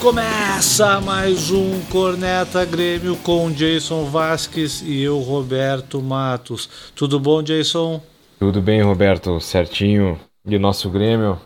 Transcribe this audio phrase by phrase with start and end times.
[0.00, 6.68] Começa mais um Corneta Grêmio com Jason Vasques e eu, Roberto Matos.
[6.94, 8.00] Tudo bom, Jason?
[8.38, 10.20] Tudo bem, Roberto, certinho.
[10.44, 11.40] E o nosso Grêmio?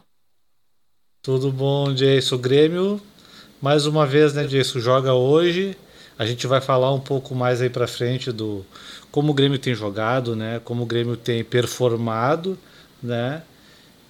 [1.22, 2.36] Tudo bom, Jason.
[2.36, 3.00] Grêmio,
[3.62, 5.76] mais uma vez, né, Jason, joga hoje.
[6.18, 8.64] A gente vai falar um pouco mais aí para frente do
[9.10, 10.60] como o Grêmio tem jogado, né?
[10.62, 12.58] Como o Grêmio tem performado,
[13.02, 13.42] né?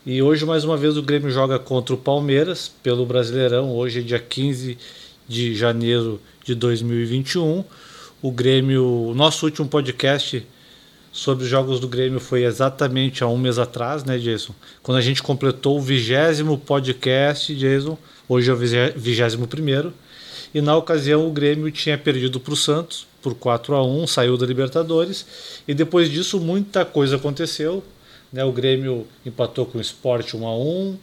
[0.06, 3.70] E hoje, mais uma vez, o Grêmio joga contra o Palmeiras pelo Brasileirão.
[3.76, 4.78] Hoje é dia 15
[5.28, 7.62] de janeiro de 2021.
[8.22, 10.42] O Grêmio, o nosso último podcast
[11.12, 14.54] sobre os jogos do Grêmio foi exatamente há um mês atrás, né, Jason?
[14.82, 17.98] Quando a gente completou o vigésimo podcast, Jason.
[18.26, 19.92] Hoje é o vigésimo primeiro.
[20.54, 24.38] E na ocasião o Grêmio tinha perdido para o Santos por 4 a 1 saiu
[24.38, 25.26] da Libertadores.
[25.68, 27.84] E depois disso muita coisa aconteceu.
[28.32, 28.44] Né?
[28.44, 30.98] O Grêmio empatou com o Sport 1 a 1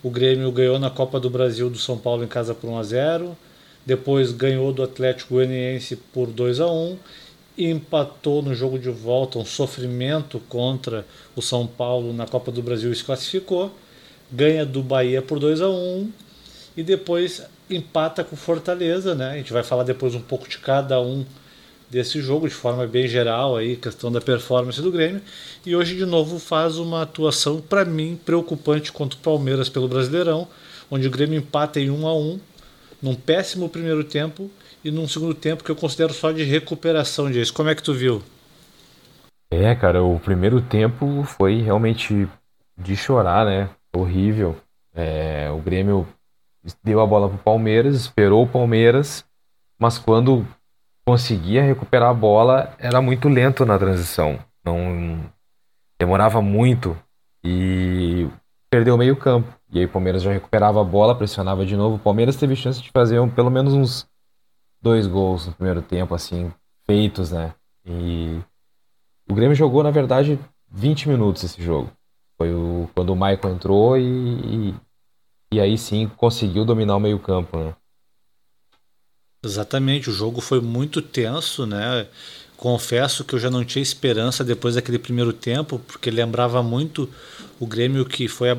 [0.00, 2.82] o Grêmio ganhou na Copa do Brasil do São Paulo em casa por 1 a
[2.82, 3.36] 0
[3.84, 6.98] depois ganhou do Atlético Goianiense por 2 a 1
[7.56, 12.62] e empatou no jogo de volta, um sofrimento contra o São Paulo na Copa do
[12.62, 13.72] Brasil e se classificou,
[14.30, 16.12] ganha do Bahia por 2 a 1
[16.76, 19.30] e depois empata com Fortaleza, né?
[19.30, 21.24] A gente vai falar depois um pouco de cada um
[21.90, 25.22] desse jogo de forma bem geral aí, questão da performance do Grêmio.
[25.64, 30.46] E hoje de novo faz uma atuação para mim preocupante contra o Palmeiras pelo Brasileirão,
[30.90, 32.40] onde o Grêmio empata em 1 a 1,
[33.02, 34.50] num péssimo primeiro tempo
[34.84, 37.52] e num segundo tempo que eu considero só de recuperação disso.
[37.52, 38.22] Como é que tu viu?
[39.50, 42.28] É, cara, o primeiro tempo foi realmente
[42.76, 43.70] de chorar, né?
[43.96, 44.56] Horrível.
[44.94, 46.06] É, o Grêmio
[46.82, 49.24] deu a bola pro Palmeiras, esperou o Palmeiras,
[49.78, 50.46] mas quando
[51.08, 54.38] conseguia recuperar a bola, era muito lento na transição.
[54.62, 55.24] Não
[55.98, 56.94] demorava muito
[57.42, 58.28] e
[58.68, 59.50] perdeu meio campo.
[59.72, 61.96] E aí o Palmeiras já recuperava a bola, pressionava de novo.
[61.96, 64.06] O Palmeiras teve chance de fazer um, pelo menos uns
[64.82, 66.52] dois gols no primeiro tempo, assim,
[66.84, 67.54] feitos, né?
[67.86, 68.38] E
[69.30, 70.38] o Grêmio jogou, na verdade,
[70.70, 71.90] 20 minutos esse jogo.
[72.36, 74.74] Foi o, quando o Michael entrou e, e,
[75.54, 77.74] e aí sim conseguiu dominar o meio campo, né?
[79.42, 82.08] Exatamente, o jogo foi muito tenso, né?
[82.56, 87.08] Confesso que eu já não tinha esperança depois daquele primeiro tempo, porque lembrava muito
[87.60, 88.58] o Grêmio que foi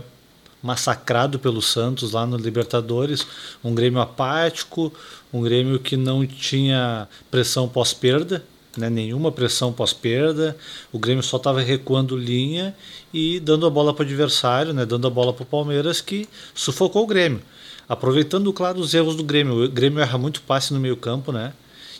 [0.64, 3.28] massacrado pelo Santos lá no Libertadores,
[3.62, 4.94] um Grêmio apático,
[5.34, 8.42] um Grêmio que não tinha pressão pós-perda,
[8.78, 10.56] né, nenhuma pressão pós-perda,
[10.94, 12.74] o Grêmio só estava recuando linha
[13.14, 16.26] e dando a bola para o adversário, né, dando a bola para o Palmeiras, que
[16.56, 17.42] sufocou o Grêmio.
[17.90, 19.66] Aproveitando, claro, os erros do Grêmio.
[19.66, 21.54] O Grêmio erra muito passe no meio campo, né?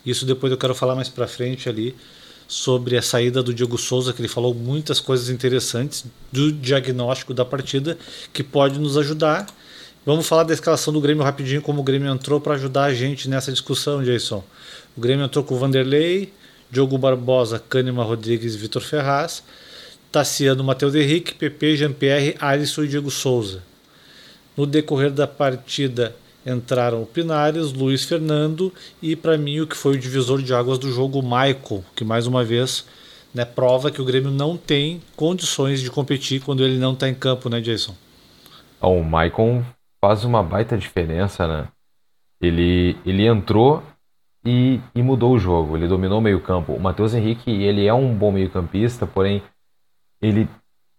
[0.06, 1.96] Isso depois eu quero falar mais para frente ali
[2.48, 7.44] sobre a saída do Diego Souza, que ele falou muitas coisas interessantes do diagnóstico da
[7.44, 7.98] partida
[8.32, 9.48] que pode nos ajudar.
[10.06, 13.28] Vamos falar da escalação do Grêmio rapidinho, como o Grêmio entrou para ajudar a gente
[13.28, 14.44] nessa discussão, Jason.
[14.96, 16.32] O Grêmio entrou com Vanderlei,
[16.72, 19.44] Diogo Barbosa, Cânima Rodrigues Vitor Ferraz,
[20.12, 23.69] Tassiano, Matheus Henrique, PP, Jean-Pierre, Alisson e Diego Souza.
[24.60, 26.14] No decorrer da partida
[26.46, 30.78] entraram o Pinares, Luiz Fernando e para mim o que foi o divisor de águas
[30.78, 32.86] do jogo, o Michael, que mais uma vez
[33.34, 37.14] né, prova que o Grêmio não tem condições de competir quando ele não está em
[37.16, 37.96] campo, né, Jason?
[38.82, 39.64] o Michael
[40.02, 41.68] faz uma baita diferença, né?
[42.42, 43.82] Ele, ele entrou
[44.46, 46.74] e, e mudou o jogo, ele dominou o meio campo.
[46.74, 49.42] O Matheus Henrique, ele é um bom meio campista, porém
[50.22, 50.50] ele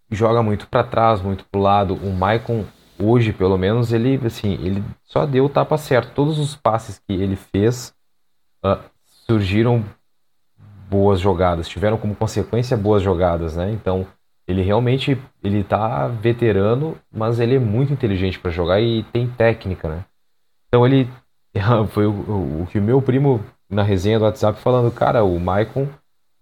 [0.09, 1.93] joga muito para trás, muito para o lado.
[1.93, 2.65] O Maicon
[3.01, 6.13] hoje, pelo menos, ele assim, ele só deu o tapa certo.
[6.13, 7.93] Todos os passes que ele fez
[8.63, 8.79] uh,
[9.27, 9.83] surgiram
[10.89, 13.71] boas jogadas, tiveram como consequência boas jogadas, né?
[13.71, 14.05] Então,
[14.47, 19.87] ele realmente ele tá veterano, mas ele é muito inteligente para jogar e tem técnica,
[19.87, 20.05] né?
[20.67, 21.09] Então ele
[21.89, 22.11] foi o,
[22.61, 25.87] o, que o meu primo na resenha do WhatsApp falando, cara, o Maicon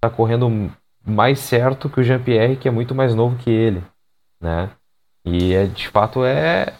[0.01, 0.71] tá correndo
[1.05, 3.83] mais certo que o Jean-Pierre, que é muito mais novo que ele,
[4.41, 4.69] né?
[5.25, 6.73] E é, de fato é,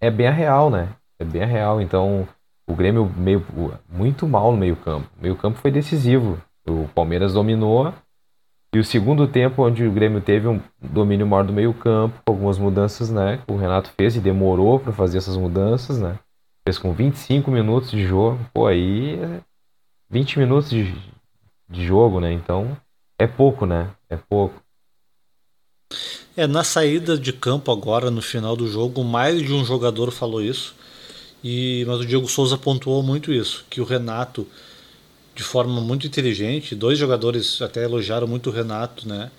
[0.00, 0.94] é bem a real, né?
[1.18, 1.80] É bem a real.
[1.80, 2.28] Então
[2.66, 3.44] o Grêmio meio,
[3.88, 5.08] muito mal no meio campo.
[5.18, 6.40] O meio campo foi decisivo.
[6.66, 7.92] O Palmeiras dominou.
[8.74, 12.58] E o segundo tempo, onde o Grêmio teve um domínio maior do meio campo, algumas
[12.58, 13.40] mudanças, né?
[13.46, 16.18] O Renato fez e demorou para fazer essas mudanças, né?
[16.66, 18.38] Fez com 25 minutos de jogo.
[18.52, 19.20] Pô, aí
[20.10, 20.92] 20 minutos de,
[21.68, 22.32] de jogo, né?
[22.32, 22.76] Então
[23.18, 23.90] é pouco, né?
[24.10, 24.60] É pouco.
[26.36, 30.42] É, na saída de campo agora, no final do jogo, mais de um jogador falou
[30.42, 30.74] isso.
[31.44, 34.44] E, mas o Diego Souza pontuou muito isso, que o Renato,
[35.32, 39.30] de forma muito inteligente, dois jogadores até elogiaram muito o Renato, né?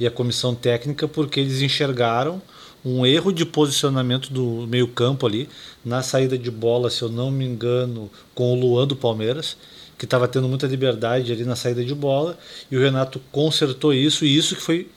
[0.00, 2.40] E a comissão técnica, porque eles enxergaram
[2.82, 5.50] um erro de posicionamento do meio-campo ali,
[5.84, 9.54] na saída de bola, se eu não me engano, com o Luan do Palmeiras,
[9.98, 12.38] que estava tendo muita liberdade ali na saída de bola,
[12.70, 14.88] e o Renato consertou isso, e isso que foi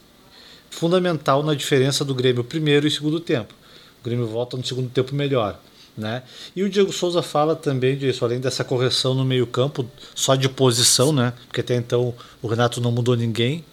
[0.72, 3.54] fundamental na diferença do Grêmio primeiro e segundo tempo.
[4.02, 5.60] O Grêmio volta no segundo tempo melhor.
[5.96, 6.24] Né?
[6.56, 9.86] E o Diego Souza fala também disso, além dessa correção no meio-campo,
[10.16, 11.34] só de posição, né?
[11.48, 13.64] Porque até então o Renato não mudou ninguém.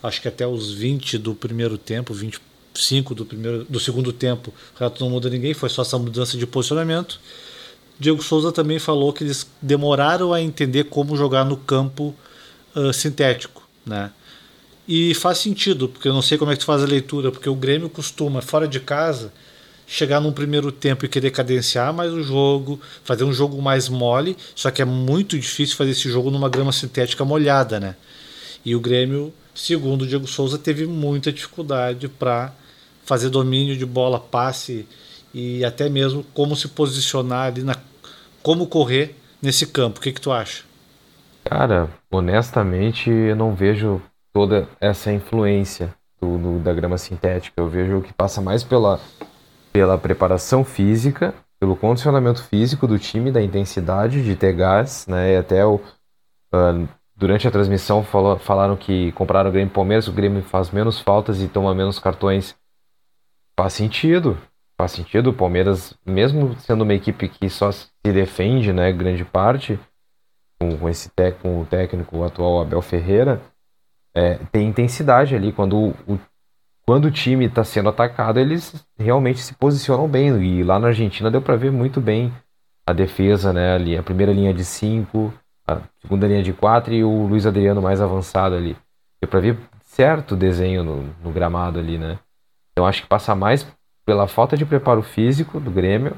[0.00, 4.78] Acho que até os 20 do primeiro tempo, 25 do, primeiro, do segundo tempo, o
[4.78, 7.18] Renato não muda ninguém, foi só essa mudança de posicionamento.
[7.98, 12.14] Diego Souza também falou que eles demoraram a entender como jogar no campo
[12.76, 14.12] uh, sintético, né?
[14.88, 17.48] E faz sentido, porque eu não sei como é que tu faz a leitura, porque
[17.48, 19.32] o Grêmio costuma, fora de casa,
[19.86, 24.36] chegar num primeiro tempo e querer cadenciar mais o jogo, fazer um jogo mais mole,
[24.54, 27.96] só que é muito difícil fazer esse jogo numa grama sintética molhada, né?
[28.64, 32.52] E o Grêmio, segundo o Diego Souza, teve muita dificuldade para
[33.04, 34.86] fazer domínio de bola, passe
[35.32, 37.76] e até mesmo como se posicionar ali na
[38.42, 39.98] como correr nesse campo.
[39.98, 40.62] O que que tu acha?
[41.44, 44.00] Cara, honestamente, eu não vejo
[44.36, 47.54] toda essa influência do, do, da grama sintética.
[47.56, 49.00] Eu vejo que passa mais pela
[49.72, 55.32] pela preparação física, pelo condicionamento físico do time, da intensidade de ter gás, né?
[55.32, 56.86] E até o, uh,
[57.16, 61.40] durante a transmissão falou, falaram que compraram o Grêmio Palmeiras, o Grêmio faz menos faltas
[61.40, 62.54] e toma menos cartões.
[63.58, 64.36] Faz sentido,
[64.78, 65.30] faz sentido.
[65.30, 69.80] O Palmeiras, mesmo sendo uma equipe que só se defende, né, grande parte,
[70.60, 71.10] com, esse
[71.40, 73.40] com o técnico atual Abel Ferreira,
[74.16, 75.52] é, tem intensidade ali.
[75.52, 76.18] Quando o,
[76.86, 80.28] quando o time está sendo atacado, eles realmente se posicionam bem.
[80.42, 82.32] E lá na Argentina deu para ver muito bem
[82.86, 83.74] a defesa, né?
[83.74, 85.34] Ali, a primeira linha de 5,
[85.68, 88.74] a segunda linha de 4 e o Luiz Adriano mais avançado ali.
[89.20, 92.18] Deu para ver certo desenho no, no, gramado ali, né?
[92.72, 93.66] Então acho que passa mais
[94.04, 96.16] pela falta de preparo físico do Grêmio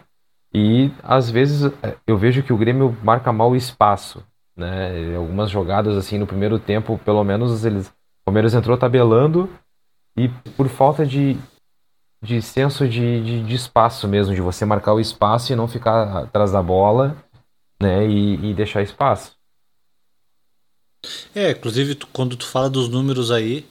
[0.52, 4.22] e às vezes é, eu vejo que o Grêmio marca mal o espaço,
[4.58, 5.16] né?
[5.16, 7.93] Algumas jogadas assim no primeiro tempo, pelo menos eles o
[8.26, 9.49] Palmeiras entrou tabelando
[10.16, 11.38] e por falta de,
[12.22, 16.25] de senso de, de, de, espaço mesmo, de você marcar o espaço e não ficar
[16.25, 17.16] atrás da bola,
[17.81, 19.34] né, e, e deixar espaço.
[21.34, 23.64] É, inclusive quando tu fala dos números aí,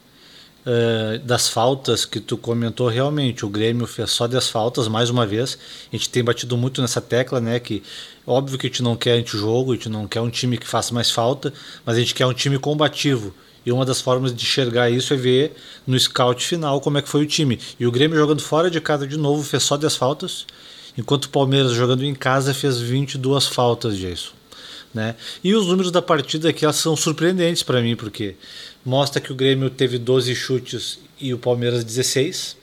[0.68, 5.26] uh, das faltas que tu comentou, realmente, o Grêmio fez só 10 faltas, mais uma
[5.26, 5.58] vez,
[5.92, 7.82] a gente tem batido muito nessa tecla, né, que
[8.26, 10.94] óbvio que a gente não quer antijogo, a gente não quer um time que faça
[10.94, 11.54] mais falta,
[11.86, 13.34] mas a gente quer um time combativo,
[13.66, 15.54] e uma das formas de enxergar isso é ver
[15.86, 17.60] no scout final como é que foi o time.
[17.78, 20.46] E o Grêmio jogando fora de casa de novo fez só 10 faltas,
[20.98, 24.32] enquanto o Palmeiras jogando em casa fez 22 faltas, Jason.
[24.94, 25.16] Né?
[25.44, 28.36] E os números da partida aqui são surpreendentes para mim, porque
[28.88, 32.56] mostra que o Grêmio teve 12 chutes e o Palmeiras 16,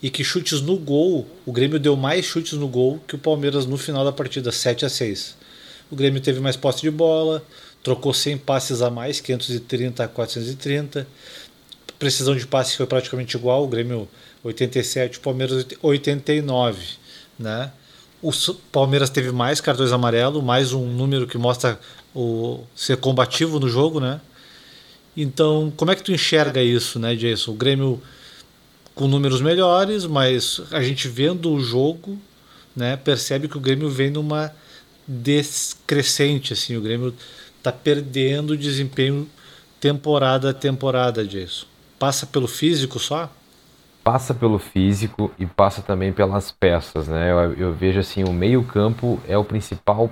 [0.00, 3.66] e que chutes no gol, o Grêmio deu mais chutes no gol que o Palmeiras
[3.66, 5.36] no final da partida, 7 a 6.
[5.90, 7.44] O Grêmio teve mais posse de bola,
[7.82, 11.04] trocou 100 passes a mais, 530 a 430.
[11.98, 14.08] Precisão de passe foi praticamente igual, o Grêmio
[14.44, 16.80] 87, o Palmeiras 89,
[17.36, 17.72] né?
[18.22, 18.30] O
[18.70, 21.78] Palmeiras teve mais cartões amarelos, mais um número que mostra
[22.14, 24.20] o ser combativo no jogo, né?
[25.16, 27.52] Então, como é que tu enxerga isso, né, Jason?
[27.52, 28.02] O Grêmio
[28.94, 32.18] com números melhores, mas a gente vendo o jogo,
[32.76, 34.52] né, percebe que o Grêmio vem numa
[35.06, 37.14] descrescente, assim, o Grêmio
[37.58, 39.28] está perdendo desempenho
[39.80, 41.66] temporada a temporada disso.
[41.98, 43.30] Passa pelo físico só?
[44.04, 47.30] Passa pelo físico e passa também pelas peças, né?
[47.30, 50.10] Eu, eu vejo assim, o meio campo é o principal,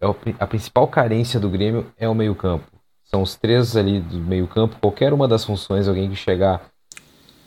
[0.00, 2.71] é o, a principal carência do Grêmio é o meio campo.
[3.04, 6.62] São os três ali do meio campo, qualquer uma das funções, alguém que chegar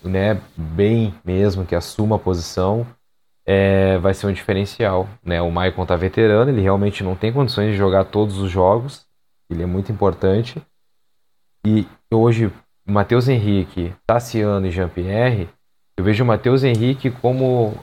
[0.03, 2.85] né, bem mesmo, que assuma a posição,
[3.45, 5.09] é, vai ser um diferencial.
[5.23, 5.41] Né?
[5.41, 9.05] O Maicon tá veterano, ele realmente não tem condições de jogar todos os jogos,
[9.49, 10.61] ele é muito importante.
[11.65, 12.51] E hoje,
[12.85, 15.49] Matheus Henrique, Tassiano e Jean-Pierre,
[15.97, 17.73] eu vejo o Matheus Henrique como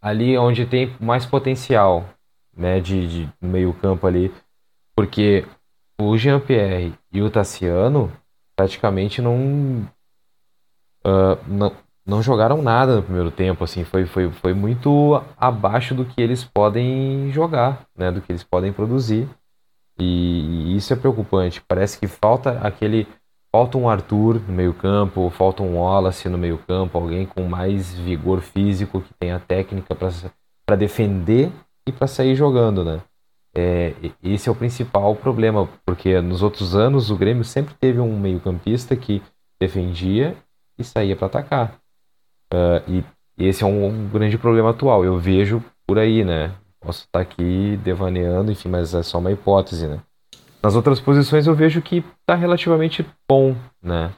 [0.00, 2.08] ali onde tem mais potencial,
[2.56, 4.32] né, de, de meio campo ali,
[4.94, 5.44] porque
[6.00, 8.12] o Jean-Pierre e o Tassiano
[8.56, 9.88] praticamente não,
[11.04, 11.72] uh, não
[12.08, 16.42] não jogaram nada no primeiro tempo, assim, foi, foi, foi muito abaixo do que eles
[16.42, 19.28] podem jogar, né, do que eles podem produzir.
[20.00, 21.60] E, isso é preocupante.
[21.60, 23.06] Parece que falta aquele.
[23.50, 29.00] Falta um Arthur no meio-campo, falta um Wallace no meio-campo, alguém com mais vigor físico,
[29.00, 31.50] que tenha técnica para defender
[31.86, 33.00] e para sair jogando, né?
[33.60, 38.16] É, esse é o principal problema, porque nos outros anos o Grêmio sempre teve um
[38.16, 39.20] meio-campista que
[39.60, 40.36] defendia
[40.78, 41.74] e saía para atacar.
[42.54, 43.04] Uh, e
[43.36, 45.04] esse é um, um, grande problema atual.
[45.04, 46.54] Eu vejo por aí, né?
[46.80, 49.98] Posso estar aqui devaneando, enfim, mas é só uma hipótese, né?
[50.62, 54.12] Nas outras posições eu vejo que está relativamente bom, né?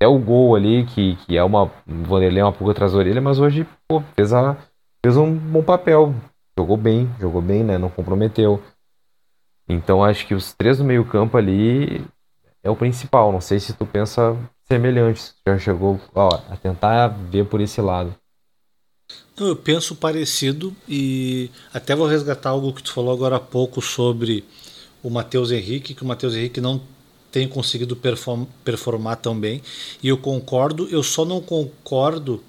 [0.00, 1.64] É o gol ali, que, que é uma.
[1.64, 4.56] O Vanderlei é uma pulga atrás da orelha, mas hoje, pô, fez, a,
[5.04, 6.14] fez um bom papel.
[6.58, 7.76] Jogou bem, jogou bem, né?
[7.76, 8.62] Não comprometeu.
[9.68, 12.04] Então acho que os três do meio-campo ali
[12.62, 13.32] é o principal.
[13.32, 17.80] Não sei se tu pensa semelhante, se já chegou ó, a tentar ver por esse
[17.80, 18.14] lado.
[19.38, 24.44] Eu penso parecido e até vou resgatar algo que tu falou agora há pouco sobre
[25.02, 26.80] o Matheus Henrique, que o Matheus Henrique não
[27.30, 29.62] tem conseguido perform, performar tão bem.
[30.02, 32.42] E eu concordo, eu só não concordo,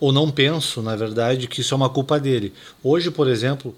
[0.00, 2.52] ou não penso, na verdade, que isso é uma culpa dele.
[2.82, 3.74] Hoje, por exemplo,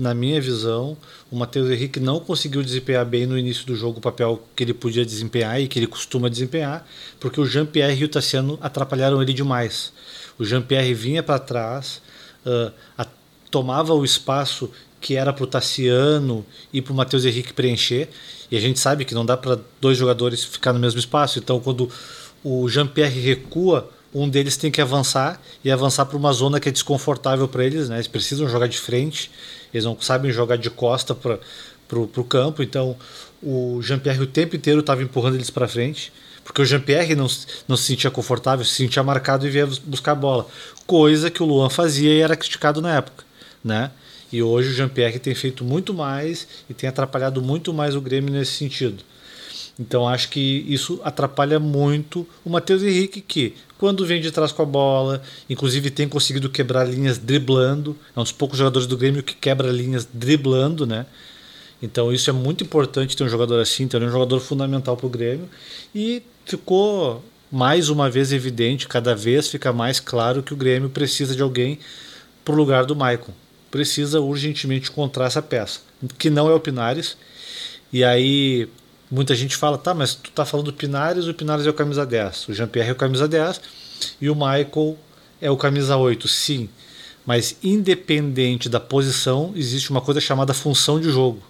[0.00, 0.96] na minha visão,
[1.30, 4.74] o Matheus Henrique não conseguiu desempenhar bem no início do jogo o papel que ele
[4.74, 6.86] podia desempenhar e que ele costuma desempenhar,
[7.18, 9.92] porque o Jean-Pierre e o Tassiano atrapalharam ele demais.
[10.38, 12.00] O Jean-Pierre vinha para trás,
[12.46, 13.06] uh, a,
[13.50, 18.08] tomava o espaço que era para o Tassiano e para o Matheus Henrique preencher.
[18.50, 21.38] E a gente sabe que não dá para dois jogadores ficar no mesmo espaço.
[21.38, 21.90] Então, quando
[22.44, 26.72] o Jean-Pierre recua, um deles tem que avançar e avançar para uma zona que é
[26.72, 27.88] desconfortável para eles.
[27.88, 27.96] Né?
[27.96, 29.30] Eles precisam jogar de frente,
[29.72, 31.38] eles não sabem jogar de costa para
[31.98, 32.62] o campo.
[32.62, 32.96] Então,
[33.42, 36.12] o Jean-Pierre o tempo inteiro estava empurrando eles para frente.
[36.44, 37.28] Porque o Jean-Pierre não,
[37.68, 40.46] não se sentia confortável, se sentia marcado e via buscar a bola.
[40.86, 43.24] Coisa que o Luan fazia e era criticado na época.
[43.62, 43.90] Né?
[44.32, 48.32] E hoje o Jean-Pierre tem feito muito mais e tem atrapalhado muito mais o Grêmio
[48.32, 49.04] nesse sentido.
[49.80, 54.60] Então acho que isso atrapalha muito o Matheus Henrique, que quando vem de trás com
[54.60, 59.22] a bola, inclusive tem conseguido quebrar linhas driblando, é um dos poucos jogadores do Grêmio
[59.22, 61.06] que quebra linhas driblando, né?
[61.82, 65.10] Então isso é muito importante ter um jogador assim, ter um jogador fundamental para o
[65.10, 65.48] Grêmio.
[65.94, 71.34] E ficou mais uma vez evidente, cada vez fica mais claro que o Grêmio precisa
[71.34, 71.78] de alguém
[72.44, 73.32] para o lugar do Maicon
[73.70, 75.80] precisa urgentemente encontrar essa peça,
[76.18, 77.16] que não é o Pinares.
[77.92, 78.68] E aí
[79.10, 82.06] muita gente fala, tá, mas tu tá falando do Pinares, o Pinares é o camisa
[82.06, 83.60] 10, o Jean-Pierre é o camisa 10
[84.20, 84.96] e o Michael
[85.40, 86.28] é o camisa 8.
[86.28, 86.68] Sim,
[87.26, 91.42] mas independente da posição, existe uma coisa chamada função de jogo.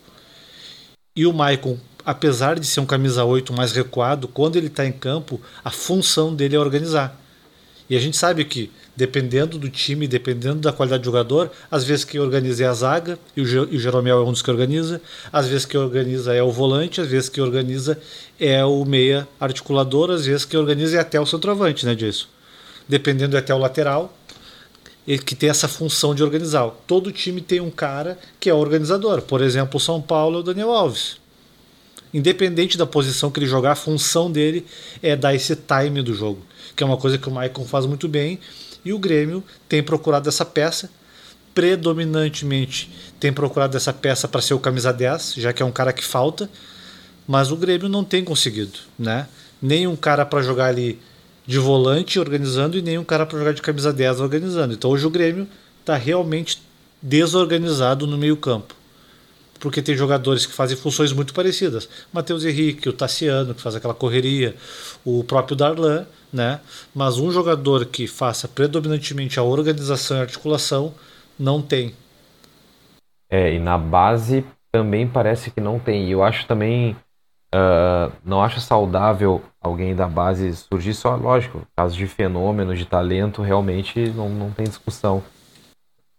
[1.14, 4.92] E o Michael, apesar de ser um camisa 8 mais recuado, quando ele está em
[4.92, 7.20] campo, a função dele é organizar.
[7.88, 12.04] E a gente sabe que dependendo do time, dependendo da qualidade do jogador, às vezes
[12.04, 15.00] quem organiza é a zaga, e o Jeromel é um dos que organiza,
[15.32, 17.99] às vezes quem organiza é o volante, às vezes quem organiza
[18.38, 22.28] é o meia articulador, às vezes quem organiza é até o centroavante, né, disso.
[22.88, 24.14] Dependendo é até o lateral,
[25.25, 26.68] que tem essa função de organizar.
[26.87, 29.23] Todo time tem um cara que é organizador.
[29.23, 31.18] Por exemplo, o São Paulo é o Daniel Alves.
[32.12, 34.66] Independente da posição que ele jogar, a função dele
[35.02, 36.44] é dar esse time do jogo,
[36.76, 38.38] que é uma coisa que o Maicon faz muito bem
[38.84, 40.90] e o Grêmio tem procurado essa peça,
[41.54, 45.92] predominantemente tem procurado essa peça para ser o camisa 10, já que é um cara
[45.92, 46.49] que falta,
[47.26, 49.28] mas o Grêmio não tem conseguido, né?
[49.60, 50.99] Nem um cara para jogar ali
[51.46, 54.72] de volante organizando e nem um cara para jogar de camisa 10 organizando.
[54.72, 55.46] Então hoje o Grêmio
[55.80, 56.62] está realmente
[57.02, 58.75] desorganizado no meio-campo.
[59.58, 61.88] Porque tem jogadores que fazem funções muito parecidas.
[62.12, 64.54] Matheus Henrique, o Tassiano, que faz aquela correria,
[65.04, 66.60] o próprio Darlan, né?
[66.94, 70.94] Mas um jogador que faça predominantemente a organização e articulação
[71.38, 71.94] não tem.
[73.28, 76.06] É, e na base também parece que não tem.
[76.06, 76.96] E eu acho também.
[77.52, 83.42] Uh, não acho saudável alguém da base surgir só, lógico, casos de fenômeno, de talento,
[83.42, 85.20] realmente não, não tem discussão.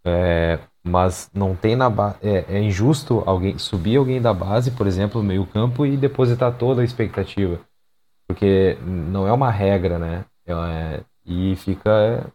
[0.04, 2.16] É, mas não tem na base.
[2.22, 6.82] É, é, injusto alguém subir alguém da base, por exemplo, no meio-campo e depositar toda
[6.82, 7.58] a expectativa
[8.26, 10.24] porque não é uma regra, né?
[10.46, 12.32] É, e fica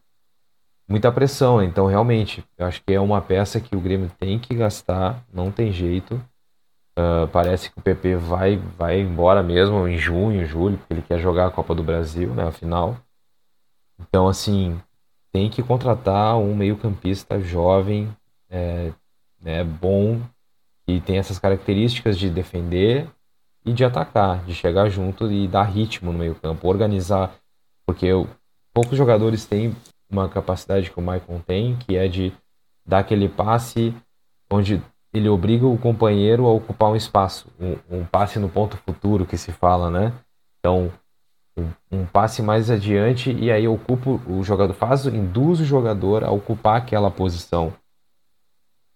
[0.88, 1.62] muita pressão.
[1.62, 5.52] Então, realmente, eu acho que é uma peça que o Grêmio tem que gastar, não
[5.52, 6.16] tem jeito.
[6.98, 11.20] Uh, parece que o PP vai, vai embora mesmo em junho, julho, porque ele quer
[11.20, 12.48] jogar a Copa do Brasil, né?
[12.48, 12.98] A final.
[14.00, 14.80] Então, assim,
[15.32, 18.10] tem que contratar um meio-campista jovem,
[18.50, 18.92] é,
[19.40, 20.20] né, bom,
[20.86, 23.08] que tem essas características de defender
[23.68, 27.36] e de atacar, de chegar junto e dar ritmo no meio-campo, organizar,
[27.86, 28.26] porque eu,
[28.74, 29.76] poucos jogadores têm
[30.10, 32.32] uma capacidade que o Maicon tem, que é de
[32.86, 33.94] dar aquele passe
[34.50, 34.82] onde
[35.14, 39.38] ele obriga o companheiro a ocupar um espaço, um, um passe no ponto futuro que
[39.38, 40.14] se fala, né?
[40.60, 40.90] Então,
[41.58, 46.32] um, um, passe mais adiante e aí ocupa o jogador, faz, induz o jogador a
[46.32, 47.74] ocupar aquela posição.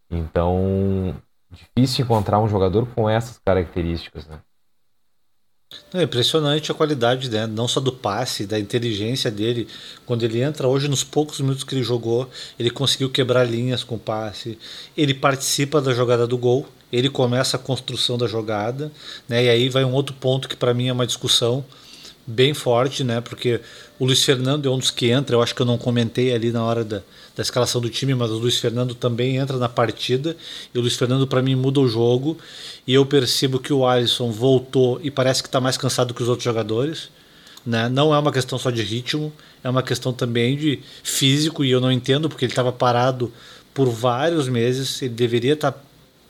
[0.09, 1.13] Então,
[1.49, 4.39] difícil encontrar um jogador com essas características, né?
[5.93, 7.45] É impressionante a qualidade, né?
[7.45, 9.67] não só do passe, da inteligência dele.
[10.05, 13.95] Quando ele entra hoje, nos poucos minutos que ele jogou, ele conseguiu quebrar linhas com
[13.95, 14.57] o passe.
[14.95, 18.91] Ele participa da jogada do gol, ele começa a construção da jogada,
[19.27, 19.43] né?
[19.43, 21.63] E aí vai um outro ponto que para mim é uma discussão
[22.25, 23.21] bem forte, né?
[23.21, 23.59] Porque
[23.99, 26.51] o Luiz Fernando é um dos que entra, eu acho que eu não comentei ali
[26.51, 27.01] na hora da,
[27.35, 30.35] da escalação do time, mas o Luiz Fernando também entra na partida.
[30.73, 32.37] E o Luiz Fernando, para mim, muda o jogo.
[32.85, 36.29] E eu percebo que o Alisson voltou e parece que está mais cansado que os
[36.29, 37.09] outros jogadores.
[37.65, 37.89] Né?
[37.89, 39.31] Não é uma questão só de ritmo,
[39.63, 41.63] é uma questão também de físico.
[41.63, 43.31] E eu não entendo porque ele estava parado
[43.73, 45.01] por vários meses.
[45.01, 45.79] Ele deveria estar tá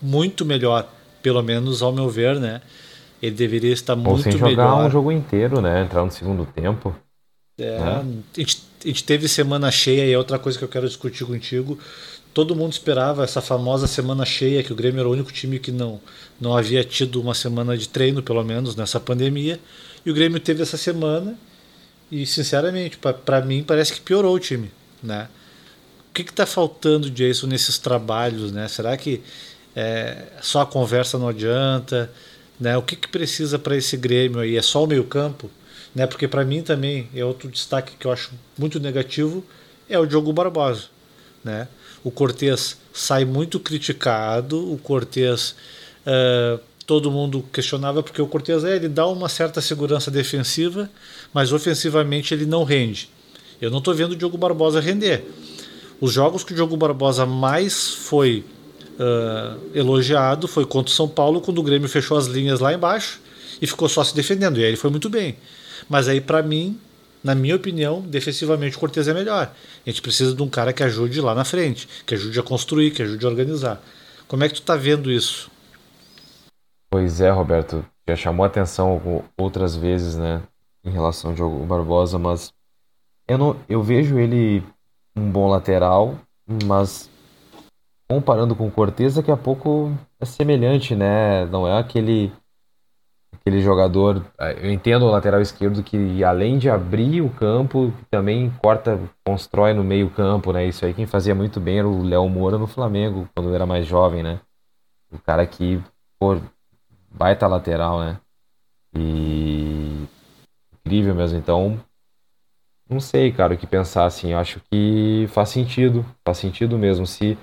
[0.01, 2.62] muito melhor, pelo menos ao meu ver, né?
[3.22, 4.88] Ele deveria estar Ou muito sem jogar melhor.
[4.88, 5.84] um jogo inteiro, né?
[5.84, 6.96] Entrar no segundo tempo.
[7.58, 8.24] É, né?
[8.36, 11.25] a, gente, a gente teve semana cheia e é outra coisa que eu quero discutir
[11.25, 11.78] contigo.
[12.34, 15.72] Todo mundo esperava essa famosa semana cheia, que o Grêmio era o único time que
[15.72, 16.00] não,
[16.40, 19.60] não havia tido uma semana de treino, pelo menos, nessa pandemia.
[20.06, 21.38] E o Grêmio teve essa semana
[22.10, 24.72] e, sinceramente, para mim parece que piorou o time,
[25.04, 25.28] né?
[26.10, 28.68] O que está faltando, Jason, nesses trabalhos, né?
[28.68, 29.22] Será que
[29.75, 32.12] é, só a conversa não adianta?
[32.62, 32.77] Né?
[32.77, 34.56] O que, que precisa para esse Grêmio aí?
[34.56, 35.50] É só o meio campo?
[35.96, 36.06] Né?
[36.06, 39.44] Porque para mim também é outro destaque que eu acho muito negativo
[39.89, 40.84] é o Diogo Barbosa.
[41.44, 41.68] Né?
[42.03, 45.56] O Cortez sai muito criticado, o Cortez
[46.06, 50.88] uh, todo mundo questionava porque o Cortez é, ele dá uma certa segurança defensiva,
[51.34, 53.10] mas ofensivamente ele não rende.
[53.60, 55.25] Eu não estou vendo o Diogo Barbosa render.
[56.00, 58.46] Os jogos que o Diogo Barbosa mais foi
[59.01, 63.20] uh, elogiado foi contra o São Paulo, quando o Grêmio fechou as linhas lá embaixo
[63.62, 64.60] e ficou só se defendendo.
[64.60, 65.36] E aí ele foi muito bem.
[65.89, 66.79] Mas aí, para mim,
[67.24, 69.51] na minha opinião, defensivamente o Cortez é melhor.
[69.86, 72.91] A gente precisa de um cara que ajude lá na frente, que ajude a construir,
[72.91, 73.81] que ajude a organizar.
[74.27, 75.51] Como é que tu está vendo isso?
[76.89, 77.86] Pois é, Roberto.
[78.08, 80.41] Já chamou atenção outras vezes, né,
[80.84, 82.51] em relação ao jogo Barbosa, mas
[83.27, 84.63] eu não, eu vejo ele
[85.15, 86.20] um bom lateral,
[86.65, 87.11] mas
[88.12, 91.46] comparando com o Cortez, daqui a pouco é semelhante, né?
[91.46, 92.29] Não é aquele
[93.33, 94.25] aquele jogador.
[94.57, 99.81] Eu entendo o lateral esquerdo que além de abrir o campo, também corta, constrói no
[99.81, 100.66] meio campo, né?
[100.66, 103.88] Isso aí quem fazia muito bem era o Léo Moura no Flamengo quando era mais
[103.88, 104.42] jovem, né?
[105.09, 105.81] O cara que
[106.20, 106.38] pô,
[107.09, 108.20] baita lateral, né?
[108.94, 110.05] E
[110.74, 111.38] incrível mesmo.
[111.40, 111.79] Então,
[112.90, 114.33] não sei, cara, o que pensar assim.
[114.33, 117.38] Eu acho que faz sentido, faz sentido mesmo se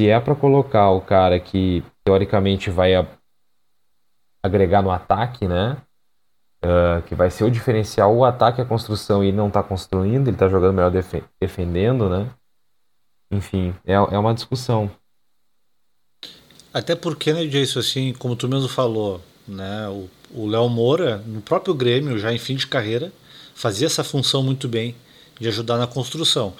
[0.00, 2.92] se é para colocar o cara que teoricamente vai
[4.42, 5.76] agregar no ataque, né?
[6.64, 10.28] Uh, que vai ser o diferencial, o ataque, a construção, e ele não está construindo,
[10.28, 12.30] ele está jogando melhor def defendendo, né?
[13.30, 14.90] Enfim, é, é uma discussão.
[16.72, 19.86] Até porque, né, Jason, assim, como tu mesmo falou, né,
[20.30, 23.12] o Léo Moura, no próprio Grêmio, já em fim de carreira,
[23.54, 24.94] fazia essa função muito bem
[25.38, 26.54] de ajudar na construção.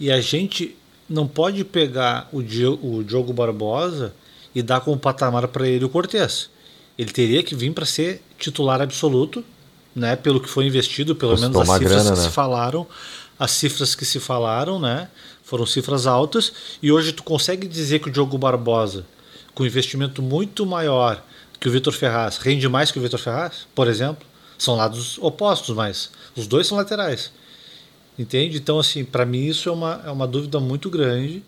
[0.00, 0.77] E a gente
[1.08, 4.12] não pode pegar o, Diogo, o Diogo Barbosa
[4.54, 6.50] e dar como patamar para ele o Cortez.
[6.98, 9.44] Ele teria que vir para ser titular absoluto,
[9.94, 10.16] né?
[10.16, 12.24] Pelo que foi investido, pelo Custou menos as cifras grana, que né?
[12.24, 12.86] se falaram,
[13.38, 15.08] as cifras que se falaram, né?
[15.42, 19.06] Foram cifras altas e hoje tu consegue dizer que o Diogo Barbosa,
[19.54, 21.22] com investimento muito maior
[21.58, 24.26] que o Vitor Ferraz, rende mais que o Vitor Ferraz, por exemplo.
[24.58, 27.30] São lados opostos, mas os dois são laterais.
[28.18, 28.58] Entende?
[28.58, 31.42] Então, assim, para mim isso é uma, é uma dúvida muito grande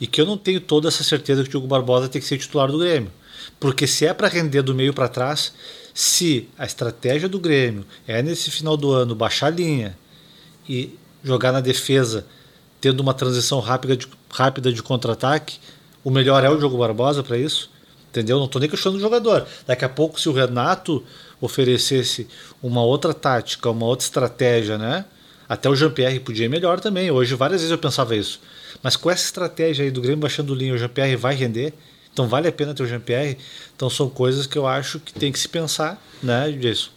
[0.00, 2.38] e que eu não tenho toda essa certeza que o Diogo Barbosa tem que ser
[2.38, 3.10] titular do Grêmio.
[3.60, 5.52] Porque se é para render do meio para trás,
[5.94, 9.98] se a estratégia do Grêmio é nesse final do ano baixar a linha
[10.68, 12.26] e jogar na defesa,
[12.80, 15.58] tendo uma transição rápida de, rápida de contra-ataque,
[16.04, 17.70] o melhor é o Diogo Barbosa para isso.
[18.10, 18.38] Entendeu?
[18.38, 19.46] Não estou nem questionando o jogador.
[19.66, 21.04] Daqui a pouco, se o Renato
[21.40, 22.26] oferecesse
[22.62, 25.04] uma outra tática, uma outra estratégia, né?
[25.48, 27.10] Até o Jean-Pierre podia ir melhor também.
[27.10, 28.40] Hoje, várias vezes eu pensava isso.
[28.82, 31.72] Mas com essa estratégia aí do Grêmio baixando linha, o Jean-Pierre vai render.
[32.12, 33.38] Então vale a pena ter o Jean-Pierre.
[33.74, 36.92] Então são coisas que eu acho que tem que se pensar, né, disso.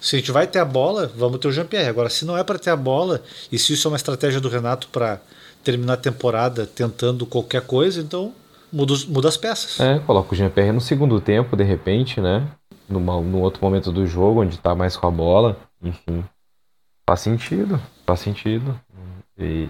[0.00, 1.88] Se a gente vai ter a bola, vamos ter o Jean-Pierre.
[1.88, 4.48] Agora, se não é para ter a bola, e se isso é uma estratégia do
[4.48, 5.20] Renato para
[5.62, 8.34] terminar a temporada tentando qualquer coisa, então
[8.72, 9.78] muda, muda as peças.
[9.78, 12.48] É, coloca o Jean-Pierre no segundo tempo, de repente, né?
[12.88, 15.56] Numa, no outro momento do jogo, onde está mais com a bola.
[15.80, 16.24] Enfim,
[17.08, 18.78] Faz sentido, faz sentido.
[19.38, 19.68] E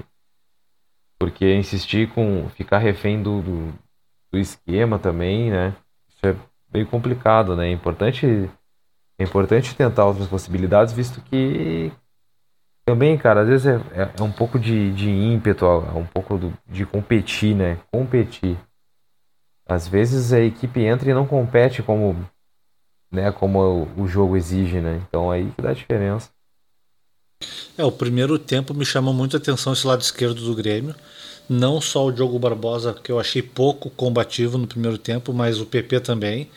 [1.19, 3.73] porque insistir com ficar refém do, do,
[4.33, 5.75] do, esquema também, né?
[6.09, 6.37] Isso é
[6.73, 7.69] meio complicado, né?
[7.69, 8.27] É importante,
[9.19, 11.93] é importante tentar outras possibilidades, visto que
[12.85, 16.37] também, cara, às vezes é, é, é um pouco de, de ímpeto, é um pouco
[16.37, 17.79] do, de competir, né?
[17.93, 18.59] Competir.
[19.65, 22.17] Às vezes a equipe entra e não compete como
[23.13, 25.01] né, como o jogo exige, né?
[25.07, 26.33] Então aí que dá diferença.
[27.77, 30.95] É, o primeiro tempo me chamou muito a atenção esse lado esquerdo do Grêmio.
[31.49, 35.67] Não só o Diogo Barbosa, que eu achei pouco combativo no primeiro tempo, mas o
[35.67, 36.49] PP também.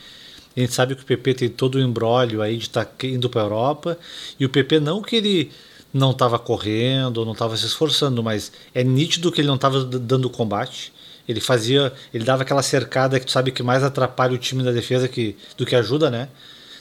[0.55, 3.29] A gente sabe que o PP tem todo o embrólio aí de estar tá indo
[3.29, 3.97] para a Europa.
[4.39, 5.51] E o PP não que ele
[5.93, 10.29] não estava correndo, não estava se esforçando, mas é nítido que ele não estava dando
[10.29, 10.93] combate.
[11.27, 14.71] Ele fazia, ele dava aquela cercada que tu sabe que mais atrapalha o time da
[14.71, 16.29] defesa que, do que ajuda, né?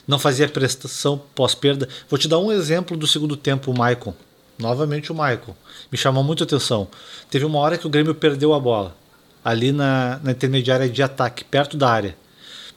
[0.07, 1.89] Não fazia prestação pós-perda.
[2.09, 4.13] Vou te dar um exemplo do segundo tempo, o Maicon.
[4.57, 5.55] Novamente o Maicon.
[5.91, 6.87] Me chamou muito atenção.
[7.29, 8.95] Teve uma hora que o Grêmio perdeu a bola.
[9.43, 12.15] Ali na, na intermediária de ataque, perto da área.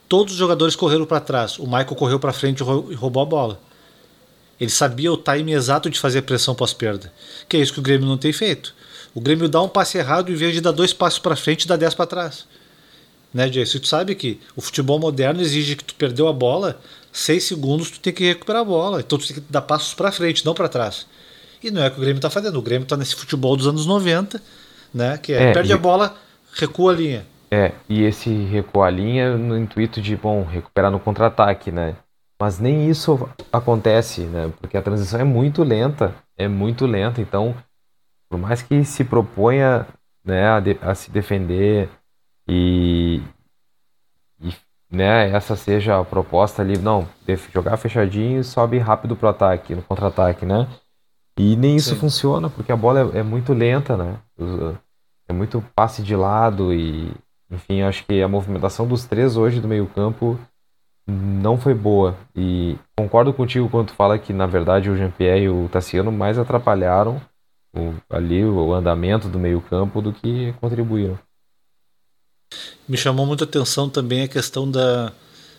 [0.08, 1.58] Todos os jogadores correram para trás.
[1.58, 3.60] O Maicon correu para frente e roubou a bola.
[4.60, 7.12] Ele sabia o time exato de fazer pressão pós-perda.
[7.48, 8.74] Que é isso que o Grêmio não tem feito.
[9.14, 11.76] O Grêmio dá um passe errado em vez de dar dois passos para frente dá
[11.76, 12.46] dez para trás.
[13.32, 13.78] Né, Jason?
[13.78, 16.80] Tu sabe que o futebol moderno exige que tu perdeu a bola,
[17.12, 19.00] seis segundos tu tem que recuperar a bola.
[19.00, 21.06] Então tu tem que dar passos para frente, não para trás.
[21.62, 22.58] E não é o que o Grêmio está fazendo.
[22.58, 24.40] O Grêmio está nesse futebol dos anos 90,
[24.94, 25.18] né?
[25.18, 25.74] Que é, é perde e...
[25.74, 26.14] a bola,
[26.54, 27.26] recua a linha.
[27.50, 31.96] É, e esse recuar a linha no intuito de, bom, recuperar no contra-ataque, né?
[32.40, 34.52] Mas nem isso acontece, né?
[34.60, 37.20] Porque a transição é muito lenta, é muito lenta.
[37.20, 37.54] Então,
[38.28, 39.86] por mais que se proponha
[40.24, 41.88] né, a, de, a se defender
[42.46, 43.22] e, e,
[44.90, 47.06] né, essa seja a proposta ali, não,
[47.52, 50.66] jogar fechadinho e sobe rápido pro ataque, no contra-ataque, né?
[51.38, 52.00] E nem isso Sim.
[52.00, 54.16] funciona, porque a bola é, é, muito lenta, né?
[55.28, 57.12] É muito passe de lado e,
[57.50, 60.38] enfim, acho que a movimentação dos três hoje do meio campo
[61.06, 62.16] não foi boa.
[62.34, 66.38] E concordo contigo quando tu fala que, na verdade, o Jean-Pierre e o Tassiano mais
[66.38, 67.20] atrapalharam
[67.76, 71.18] o, ali o andamento do meio-campo do que contribuíram.
[72.88, 75.12] Me chamou muita atenção também a questão da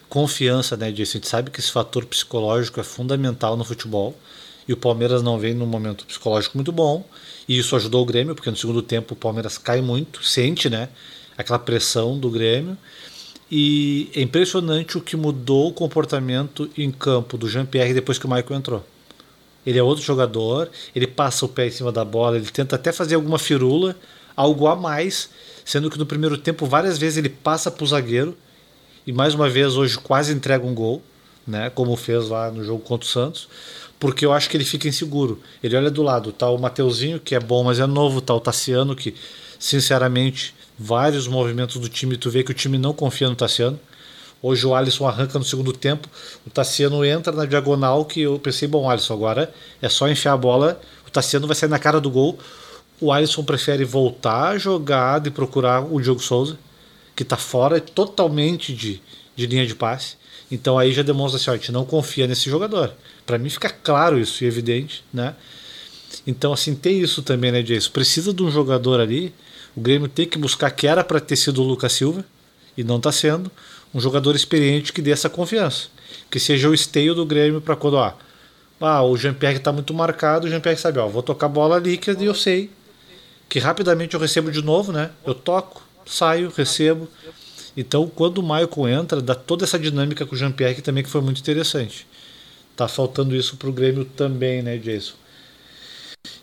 [0.10, 1.15] confiança, né, disso.
[1.15, 4.17] A gente sabe que esse fator psicológico é fundamental no futebol
[4.67, 7.06] e o Palmeiras não vem num momento psicológico muito bom
[7.47, 10.89] e isso ajudou o Grêmio, porque no segundo tempo o Palmeiras cai muito, sente, né,
[11.38, 12.75] aquela pressão do Grêmio.
[13.52, 18.30] E é impressionante o que mudou o comportamento em campo do Jean-Pierre depois que o
[18.30, 18.86] Michael entrou.
[19.65, 22.91] Ele é outro jogador, ele passa o pé em cima da bola, ele tenta até
[22.91, 23.95] fazer alguma firula,
[24.36, 25.30] algo a mais,
[25.69, 28.36] sendo que no primeiro tempo várias vezes ele passa para o zagueiro
[29.05, 30.99] e mais uma vez hoje quase entrega um gol,
[31.45, 33.47] né, como fez lá no jogo contra o Santos,
[33.99, 35.39] porque eu acho que ele fica inseguro.
[35.62, 38.39] Ele olha do lado, tá o Mateuzinho, que é bom, mas é novo, tá o
[38.39, 39.13] Tassiano, que
[39.60, 43.79] sinceramente vários movimentos do time, tu vê que o time não confia no Tassiano.
[44.41, 46.10] Hoje o Alisson arranca no segundo tempo,
[46.47, 50.38] o Tassiano entra na diagonal, que eu pensei, bom, Alisson, agora é só enfiar a
[50.38, 52.39] bola, o Tassiano vai sair na cara do gol.
[53.01, 56.57] O Alisson prefere voltar a jogar e procurar o Diogo Souza,
[57.15, 59.01] que está fora totalmente de,
[59.35, 60.17] de linha de passe.
[60.51, 62.93] Então aí já demonstra assim, ó, a gente não confia nesse jogador.
[63.25, 65.35] Para mim fica claro isso e evidente, né?
[66.25, 67.91] Então assim, tem isso também, né, Jason?
[67.91, 69.33] Precisa de um jogador ali,
[69.75, 72.25] o Grêmio tem que buscar que era para ter sido o Lucas Silva,
[72.75, 73.51] e não está sendo
[73.93, 75.88] um jogador experiente que dê essa confiança.
[76.29, 78.15] Que seja o esteio do Grêmio para quando, ah,
[78.81, 82.09] ah o Jean-Pierre está muito marcado, o Jean-Pierre sabe, ó, vou tocar bola ali que
[82.09, 82.69] eu sei
[83.49, 85.12] que rapidamente eu recebo de novo, né?
[85.25, 87.09] Eu toco, saio, recebo.
[87.75, 91.21] Então, quando o Maicon entra, dá toda essa dinâmica com o Jean-Pierre também que foi
[91.21, 92.07] muito interessante.
[92.75, 95.15] Tá faltando isso pro Grêmio também, né, Jason?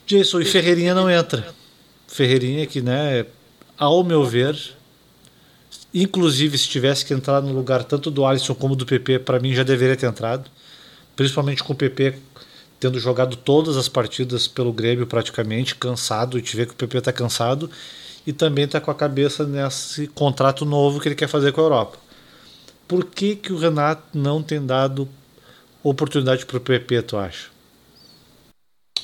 [0.06, 1.54] Jason e Ferreirinha não entra.
[2.08, 3.26] Ferreirinha que, né,
[3.78, 4.76] ao meu ver,
[5.98, 9.54] Inclusive, se tivesse que entrar no lugar tanto do Alisson como do PP, para mim
[9.54, 10.50] já deveria ter entrado.
[11.16, 12.18] Principalmente com o PP
[12.78, 16.98] tendo jogado todas as partidas pelo Grêmio praticamente, cansado, e te vê que o PP
[16.98, 17.70] está cansado
[18.26, 21.64] e também está com a cabeça nesse contrato novo que ele quer fazer com a
[21.64, 21.98] Europa.
[22.88, 25.08] Por que, que o Renato não tem dado
[25.82, 27.48] oportunidade para o PP, tu acha?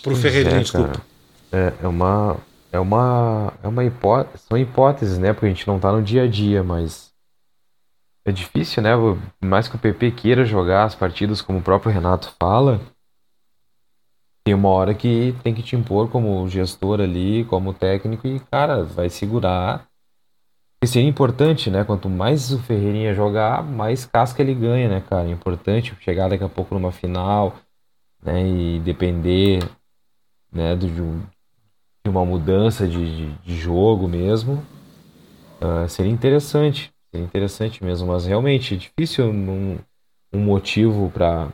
[0.02, 1.00] Para o Ferreirinha, é, desculpa.
[1.52, 2.40] É, é uma
[2.72, 5.35] é uma, é uma hipótese, são hipóteses, né?
[5.35, 7.12] Porque a gente não tá no dia a dia, mas
[8.24, 8.92] é difícil, né?
[9.44, 12.80] Mais que o PP queira jogar as partidas como o próprio Renato fala,
[14.44, 18.83] tem uma hora que tem que te impor como gestor ali, como técnico e, cara,
[18.83, 19.87] vai segurar.
[20.83, 21.85] E seria importante, né?
[21.85, 25.28] Quanto mais o Ferreirinha jogar, mais casca ele ganha, né, cara?
[25.28, 27.57] É importante chegar daqui a pouco numa final,
[28.20, 28.44] né?
[28.44, 29.62] E depender,
[30.50, 34.55] né, do, de uma mudança de, de, de jogo mesmo,
[35.61, 36.92] uh, seria interessante.
[37.12, 39.78] Seria interessante mesmo, mas realmente é difícil um,
[40.33, 41.52] um motivo para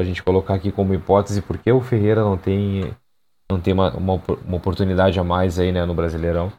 [0.00, 2.94] a gente colocar aqui como hipótese porque o Ferreira não tem
[3.50, 6.50] não tem uma, uma, uma, oportunidade a mais aí né, no Brasileirão.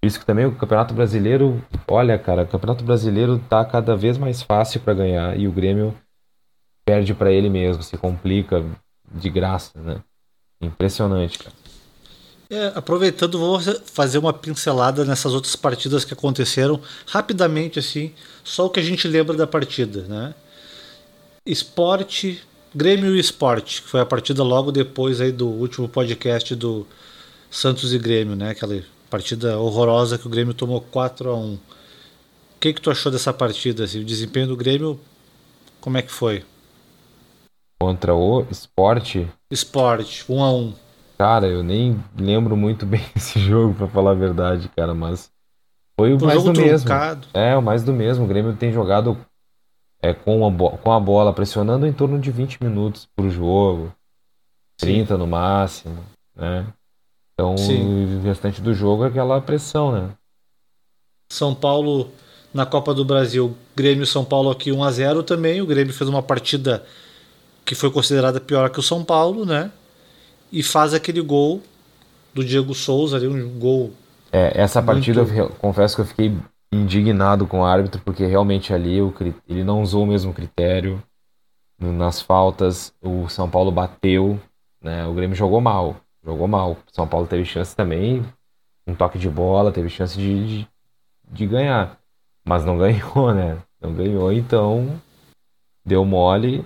[0.00, 4.16] Por isso que também o Campeonato Brasileiro, olha, cara, o Campeonato Brasileiro tá cada vez
[4.16, 5.94] mais fácil para ganhar e o Grêmio
[6.86, 8.64] perde para ele mesmo, se complica
[9.12, 10.00] de graça, né?
[10.60, 11.54] Impressionante, cara.
[12.50, 18.70] É, aproveitando, vou fazer uma pincelada nessas outras partidas que aconteceram rapidamente, assim, só o
[18.70, 20.34] que a gente lembra da partida, né?
[21.44, 22.42] Esporte,
[22.74, 26.86] Grêmio e Esporte, que foi a partida logo depois aí do último podcast do
[27.50, 28.50] Santos e Grêmio, né?
[28.50, 31.60] Aquela partida horrorosa que o Grêmio tomou 4 a 1 O
[32.60, 33.84] que, que tu achou dessa partida?
[33.84, 34.00] Assim?
[34.00, 35.00] O desempenho do Grêmio,
[35.80, 36.44] como é que foi?
[37.80, 39.26] Contra o Esporte?
[39.50, 40.74] Esporte, 1 a 1
[41.16, 45.30] Cara, eu nem lembro muito bem esse jogo, para falar a verdade, cara, mas
[45.98, 46.88] foi o mais do mesmo.
[47.34, 48.24] É, o mais do mesmo.
[48.24, 49.18] O Grêmio tem jogado
[50.02, 53.92] é, com, a com a bola, pressionando em torno de 20 minutos por jogo,
[54.78, 55.18] 30 Sim.
[55.18, 56.66] no máximo, né?
[57.34, 58.18] Então, Sim.
[58.18, 60.10] o restante do jogo é aquela pressão, né?
[61.30, 62.10] São Paulo
[62.52, 65.60] na Copa do Brasil, Grêmio São Paulo aqui 1 a 0 também.
[65.60, 66.84] O Grêmio fez uma partida
[67.64, 69.70] que foi considerada pior que o São Paulo, né?
[70.50, 71.62] e faz aquele gol
[72.34, 73.92] do Diego Souza ali, um gol.
[74.32, 75.38] É, essa partida muito...
[75.38, 76.36] eu confesso que eu fiquei
[76.72, 79.12] indignado com o árbitro, porque realmente ali o,
[79.48, 81.02] ele não usou o mesmo critério.
[81.80, 84.40] Nas faltas, o São Paulo bateu,
[84.82, 85.06] né?
[85.06, 85.96] O Grêmio jogou mal.
[86.24, 86.72] Jogou mal.
[86.72, 88.24] O São Paulo teve chance também,
[88.86, 90.68] um toque de bola, teve chance de, de,
[91.30, 91.98] de ganhar.
[92.44, 93.58] Mas não ganhou, né?
[93.80, 95.00] Não ganhou, então
[95.84, 96.64] deu mole.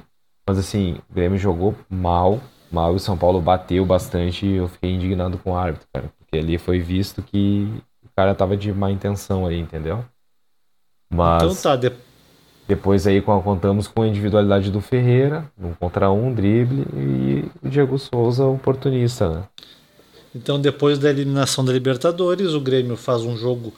[0.49, 4.91] Mas assim, o Grêmio jogou mal, mal o São Paulo bateu bastante e eu fiquei
[4.93, 6.13] indignado com o árbitro, cara.
[6.19, 7.83] Porque ali foi visto que
[8.15, 10.05] cara tava de má intenção aí, entendeu?
[11.11, 11.93] Mas então tá, de...
[12.67, 17.99] depois aí contamos com a individualidade do Ferreira, um contra um, drible, e o Diego
[17.99, 19.45] Souza oportunista, né?
[20.35, 23.73] Então depois da eliminação da Libertadores, o Grêmio faz um jogo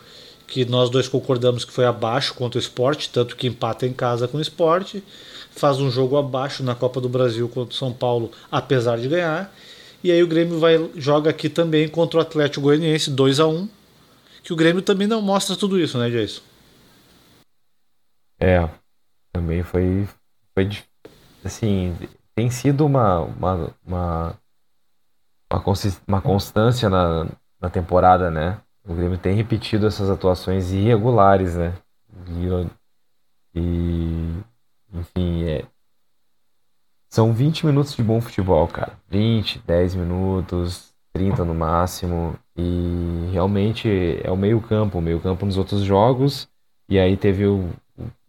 [0.46, 4.28] que nós dois concordamos que foi abaixo contra o esporte, tanto que empata em casa
[4.28, 5.02] com o esporte
[5.54, 9.54] faz um jogo abaixo na Copa do Brasil contra o São Paulo, apesar de ganhar.
[10.02, 13.68] E aí o Grêmio vai joga aqui também contra o Atlético Goianiense 2 a 1
[14.44, 16.42] que o Grêmio também não mostra tudo isso, né, Jason?
[18.38, 18.68] É,
[19.32, 20.06] também foi,
[20.52, 20.68] foi
[21.42, 21.96] assim,
[22.34, 24.40] tem sido uma, uma, uma,
[26.06, 27.26] uma constância na,
[27.58, 28.60] na temporada, né?
[28.86, 31.72] O Grêmio tem repetido essas atuações irregulares, né?
[32.28, 34.44] E, e
[34.92, 35.66] enfim, é.
[37.10, 38.98] São 20 minutos de bom futebol, cara.
[39.08, 42.38] 20, 10 minutos, 30 no máximo.
[42.56, 43.88] E realmente
[44.22, 44.98] é o meio-campo.
[44.98, 46.48] O meio-campo nos outros jogos.
[46.88, 47.70] E aí teve o,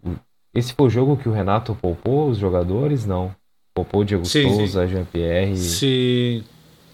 [0.03, 0.11] o,
[0.53, 3.05] Esse foi o jogo que o Renato poupou os jogadores?
[3.05, 3.35] Não.
[3.73, 5.57] Poupou o Diego sim, Souza, Jean-Pierre.
[5.57, 6.43] Sim,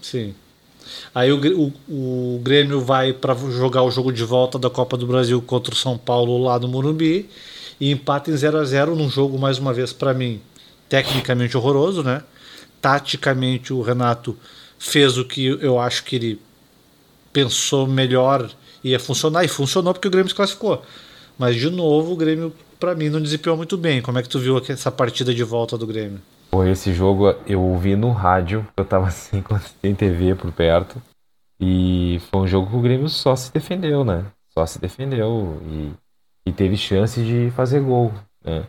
[0.00, 0.34] sim.
[1.14, 5.06] Aí o, o, o Grêmio vai para jogar o jogo de volta da Copa do
[5.06, 7.28] Brasil contra o São Paulo lá no Morumbi
[7.80, 10.40] e empata em 0 a 0 num jogo, mais uma vez, para mim,
[10.88, 12.22] tecnicamente horroroso, né?
[12.80, 14.36] Taticamente, o Renato
[14.78, 16.40] fez o que eu acho que ele
[17.32, 18.50] pensou melhor
[18.84, 20.82] ia funcionar, e funcionou porque o Grêmio se classificou.
[21.38, 24.02] Mas, de novo, o Grêmio, para mim, não desempenhou muito bem.
[24.02, 26.20] Como é que tu viu essa partida de volta do Grêmio?
[26.50, 29.42] Pô, esse jogo eu ouvi no rádio, eu tava sem,
[29.80, 31.00] sem TV por perto.
[31.60, 34.26] E foi um jogo que o Grêmio só se defendeu, né?
[34.52, 35.62] Só se defendeu.
[35.64, 35.92] E
[36.46, 38.12] e teve chance de fazer gol.
[38.44, 38.66] Né?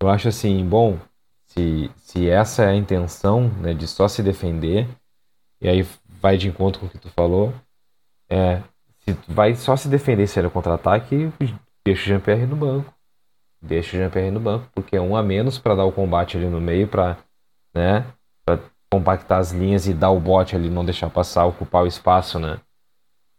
[0.00, 0.98] Eu acho assim, bom,
[1.46, 4.88] se, se essa é a intenção né, de só se defender,
[5.60, 7.52] e aí vai de encontro com o que tu falou,
[8.28, 8.62] é,
[9.00, 11.32] se vai só se defender se era contra-ataque,
[11.84, 12.92] deixa o Jean-Pierre no banco.
[13.60, 16.46] Deixa o Jean-Pierre no banco, porque é um a menos para dar o combate ali
[16.46, 17.16] no meio, para
[17.74, 18.04] né,
[18.90, 22.58] compactar as linhas e dar o bote ali, não deixar passar, ocupar o espaço, né?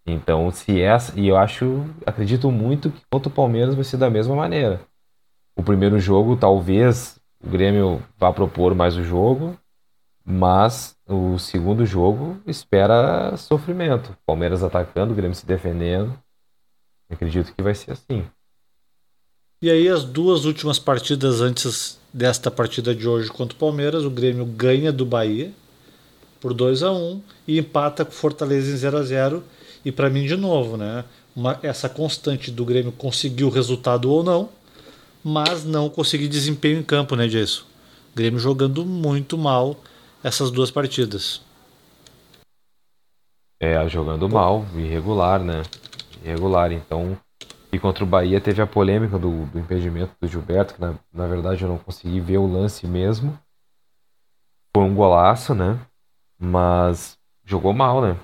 [0.06, 1.20] Então, se essa.
[1.20, 1.86] E eu acho.
[2.06, 4.82] Acredito muito que contra o Palmeiras vai ser da mesma maneira.
[5.56, 9.58] O primeiro jogo, talvez o Grêmio vá propor mais o jogo,
[10.26, 14.16] mas o segundo jogo espera sofrimento.
[14.26, 16.18] Palmeiras atacando, o Grêmio se defendendo.
[17.10, 18.24] Acredito que vai ser assim.
[19.62, 24.10] E aí, as duas últimas partidas antes desta partida de hoje contra o Palmeiras, o
[24.10, 25.52] Grêmio ganha do Bahia
[26.40, 29.44] por 2 a 1 e empata com Fortaleza em 0 a 0
[29.84, 31.04] e para mim, de novo, né?
[31.36, 34.50] Uma, essa constante do Grêmio conseguiu o resultado ou não,
[35.24, 37.66] mas não conseguir desempenho em campo, né, disso.
[38.16, 39.78] Grêmio jogando muito mal
[40.24, 41.42] essas duas partidas.
[43.60, 45.64] É, jogando mal, irregular, né?
[46.24, 46.72] Irregular.
[46.72, 47.18] Então,
[47.72, 51.28] e contra o Bahia teve a polêmica do, do impedimento do Gilberto, que na, na
[51.28, 53.38] verdade eu não consegui ver o lance mesmo.
[54.76, 55.80] Foi um golaço, né?
[56.38, 58.18] Mas jogou mal, né?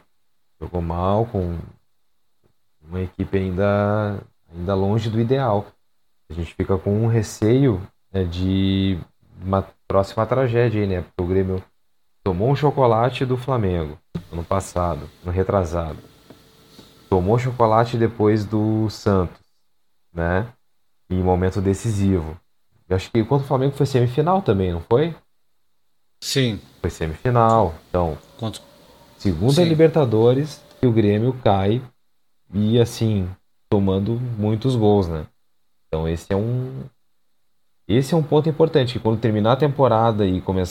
[0.59, 1.57] Jogou mal com
[2.81, 4.21] uma equipe ainda,
[4.53, 5.67] ainda longe do ideal.
[6.29, 8.97] A gente fica com um receio né, de
[9.43, 11.01] uma próxima tragédia aí, né?
[11.01, 11.63] Porque o Grêmio
[12.25, 13.99] tomou um chocolate do Flamengo
[14.31, 15.99] ano passado, no retrasado.
[17.07, 19.37] Tomou chocolate depois do Santos,
[20.11, 20.51] né?
[21.07, 22.35] Em momento decisivo.
[22.89, 25.15] Eu acho que contra o Flamengo foi semifinal também, não foi?
[26.19, 26.59] Sim.
[26.81, 27.75] Foi semifinal.
[27.89, 28.61] Então, Contra...
[29.19, 29.65] segunda Sim.
[29.65, 31.79] Libertadores que o Grêmio cai
[32.51, 33.29] e assim,
[33.69, 35.27] tomando muitos gols, né?
[35.87, 36.83] Então esse é um
[37.87, 40.63] esse é um ponto importante, que quando terminar a temporada e, come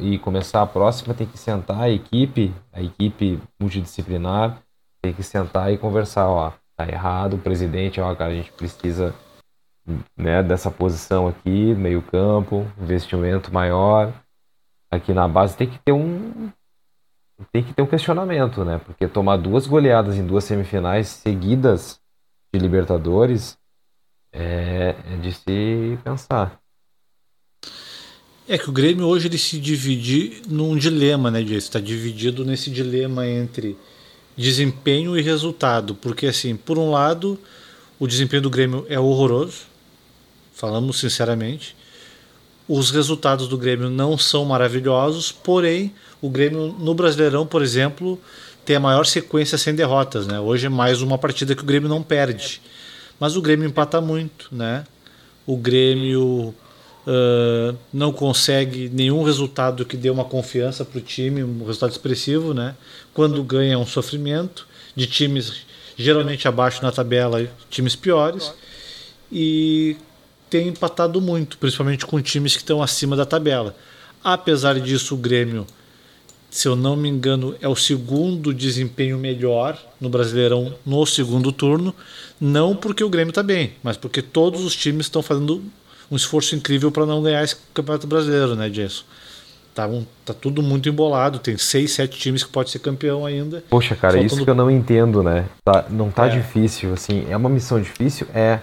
[0.00, 4.62] e começar a próxima, tem que sentar a equipe, a equipe multidisciplinar,
[5.02, 9.12] tem que sentar e conversar, ó, tá errado, o presidente, ó, cara, a gente precisa
[10.16, 14.12] né, dessa posição aqui, meio campo, investimento maior,
[14.90, 16.50] aqui na base tem que ter um
[17.50, 18.78] tem que ter um questionamento, né?
[18.78, 22.00] Porque tomar duas goleadas em duas semifinais seguidas
[22.54, 23.58] de Libertadores
[24.32, 26.60] é, é de se pensar.
[28.48, 31.58] É que o Grêmio hoje ele se divide num dilema, né, Diego?
[31.58, 33.76] Está dividido nesse dilema entre
[34.36, 35.94] desempenho e resultado.
[35.94, 37.38] Porque, assim, por um lado,
[37.98, 39.62] o desempenho do Grêmio é horroroso,
[40.52, 41.76] falamos sinceramente.
[42.68, 48.18] Os resultados do Grêmio não são maravilhosos, porém, o Grêmio no Brasileirão, por exemplo,
[48.64, 50.40] tem a maior sequência sem derrotas, né?
[50.40, 52.60] Hoje é mais uma partida que o Grêmio não perde.
[53.22, 54.84] Mas o Grêmio empata muito, né?
[55.46, 56.52] O Grêmio
[57.06, 62.52] uh, não consegue nenhum resultado que dê uma confiança para o time, um resultado expressivo,
[62.52, 62.74] né?
[63.14, 65.64] Quando ganha é um sofrimento de times
[65.96, 68.52] geralmente abaixo na tabela, times piores.
[69.30, 69.96] E
[70.50, 73.76] tem empatado muito, principalmente com times que estão acima da tabela.
[74.24, 75.64] Apesar disso, o Grêmio,
[76.52, 81.94] se eu não me engano, é o segundo desempenho melhor no Brasileirão no segundo turno.
[82.38, 85.64] Não porque o Grêmio está bem, mas porque todos os times estão fazendo
[86.10, 89.02] um esforço incrível para não ganhar esse Campeonato Brasileiro, né, Jason?
[89.74, 93.64] Tá, um, tá tudo muito embolado, tem seis, sete times que pode ser campeão ainda.
[93.70, 94.34] Poxa, cara, Faltando...
[94.34, 95.46] isso que eu não entendo, né?
[95.64, 96.36] Tá, não tá é.
[96.36, 98.26] difícil, assim, é uma missão difícil?
[98.34, 98.60] É,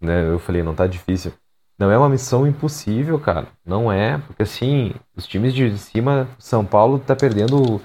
[0.00, 0.28] né?
[0.28, 1.32] Eu falei, não tá difícil.
[1.78, 3.46] Não é uma missão impossível, cara.
[3.64, 7.80] Não é, porque assim, os times de cima, São Paulo tá perdendo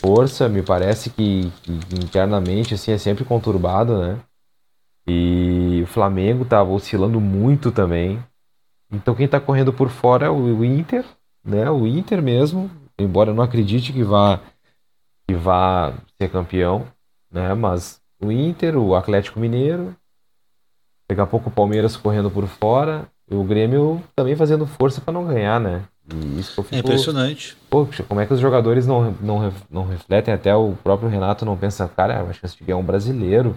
[0.00, 4.20] força, me parece que, que internamente assim é sempre conturbado, né?
[5.06, 8.20] E o Flamengo tá oscilando muito também.
[8.90, 11.04] Então quem tá correndo por fora é o Inter,
[11.44, 11.70] né?
[11.70, 14.40] O Inter mesmo, embora eu não acredite que vá
[15.28, 16.86] que vá ser campeão,
[17.30, 17.54] né?
[17.54, 19.96] Mas o Inter, o Atlético Mineiro,
[21.12, 25.26] Daqui a pouco o Palmeiras correndo por fora o Grêmio também fazendo força para não
[25.26, 25.82] ganhar, né?
[26.12, 26.76] E isso eu fico...
[26.76, 27.56] É impressionante.
[27.70, 30.34] Poxa, como é que os jogadores não, não, não refletem?
[30.34, 33.56] Até o próprio Renato não pensa, cara, a chance de ganhar um brasileiro,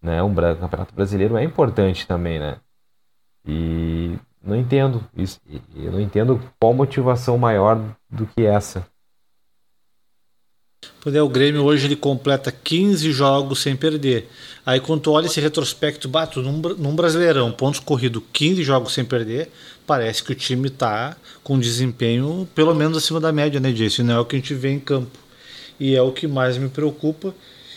[0.00, 0.22] né?
[0.22, 2.56] Um campeonato brasileiro é importante também, né?
[3.46, 5.40] E não entendo isso.
[5.74, 8.86] Eu não entendo qual motivação maior do que essa.
[11.00, 14.28] Pois é, o Grêmio hoje ele completa 15 jogos sem perder.
[14.64, 19.04] Aí quando tu olha esse retrospecto, bato num, num Brasileirão, pontos corridos, 15 jogos sem
[19.04, 19.50] perder,
[19.86, 24.02] parece que o time está com desempenho pelo menos acima da média, né, Jason?
[24.02, 25.18] Não é o que a gente vê em campo.
[25.78, 27.34] E é o que mais me preocupa.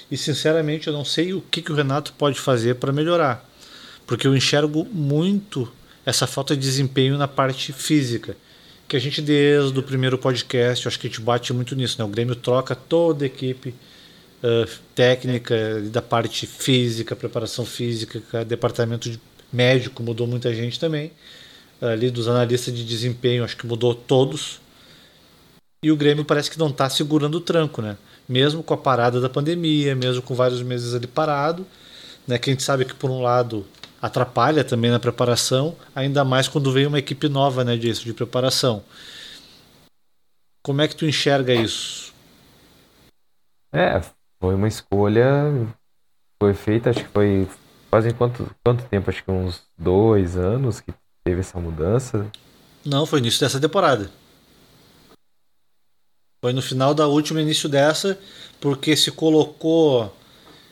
[0.10, 3.46] E sinceramente eu não sei o que, que o Renato pode fazer para melhorar.
[4.06, 5.70] Porque eu enxergo muito
[6.06, 8.38] essa falta de desempenho na parte física
[8.88, 12.06] que a gente desde o primeiro podcast, acho que a gente bate muito nisso, né?
[12.06, 13.70] O Grêmio troca toda a equipe
[14.44, 19.20] uh, técnica, da parte física, preparação física, departamento de
[19.52, 21.12] médico mudou muita gente também.
[21.82, 24.60] Ali dos analistas de desempenho, acho que mudou todos.
[25.84, 27.98] E o Grêmio parece que não está segurando o tranco, né?
[28.28, 31.68] Mesmo com a parada da pandemia, mesmo com vários meses ali parado,
[32.26, 32.40] né?
[32.40, 33.66] Que a gente sabe que por um lado
[34.02, 38.84] atrapalha também na preparação, ainda mais quando vem uma equipe nova, né, disso, de preparação.
[40.64, 42.14] Como é que tu enxerga isso?
[43.74, 44.02] É,
[44.40, 45.26] foi uma escolha,
[46.42, 47.48] foi feita, acho que foi
[47.90, 49.10] fazem quanto, quanto tempo?
[49.10, 52.30] Acho que uns dois anos que teve essa mudança.
[52.86, 54.10] Não, foi início dessa temporada.
[56.44, 58.18] Foi no final da última, início dessa,
[58.62, 60.16] porque se colocou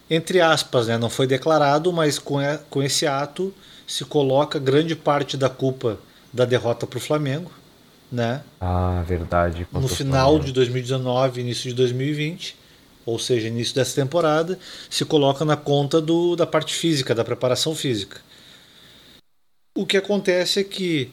[0.10, 0.98] entre aspas, né?
[0.98, 2.38] não foi declarado, mas com,
[2.70, 3.54] com esse ato
[3.88, 6.00] se coloca grande parte da culpa
[6.32, 7.52] da derrota para o Flamengo.
[8.12, 8.42] Né?
[8.62, 9.68] Ah, verdade.
[9.72, 12.56] No final de 2019, início de 2020,
[13.06, 14.58] ou seja, início dessa temporada,
[14.90, 18.20] se coloca na conta do, da parte física, da preparação física.
[19.76, 21.12] O que acontece é que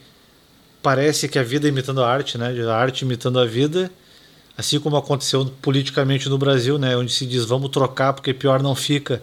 [0.82, 2.54] parece que a vida imitando a arte, né?
[2.68, 3.90] A arte imitando a vida,
[4.56, 8.74] assim como aconteceu politicamente no Brasil, né, onde se diz vamos trocar porque pior não
[8.74, 9.22] fica,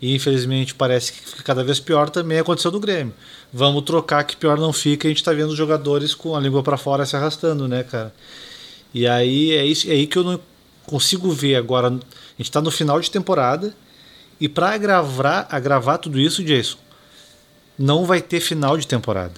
[0.00, 3.12] e infelizmente parece que fica cada vez pior, também aconteceu no Grêmio.
[3.52, 6.62] Vamos trocar que pior não fica, a gente está vendo os jogadores com a língua
[6.62, 8.14] para fora se arrastando, né, cara?
[8.94, 10.40] E aí é, isso, é aí que eu não
[10.86, 11.88] consigo ver agora.
[11.88, 12.02] A gente
[12.38, 13.74] está no final de temporada
[14.40, 16.78] e para agravar, agravar tudo isso, Jason,
[17.78, 19.34] não vai ter final de temporada.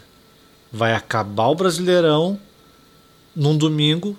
[0.73, 2.39] Vai acabar o Brasileirão
[3.35, 4.17] num domingo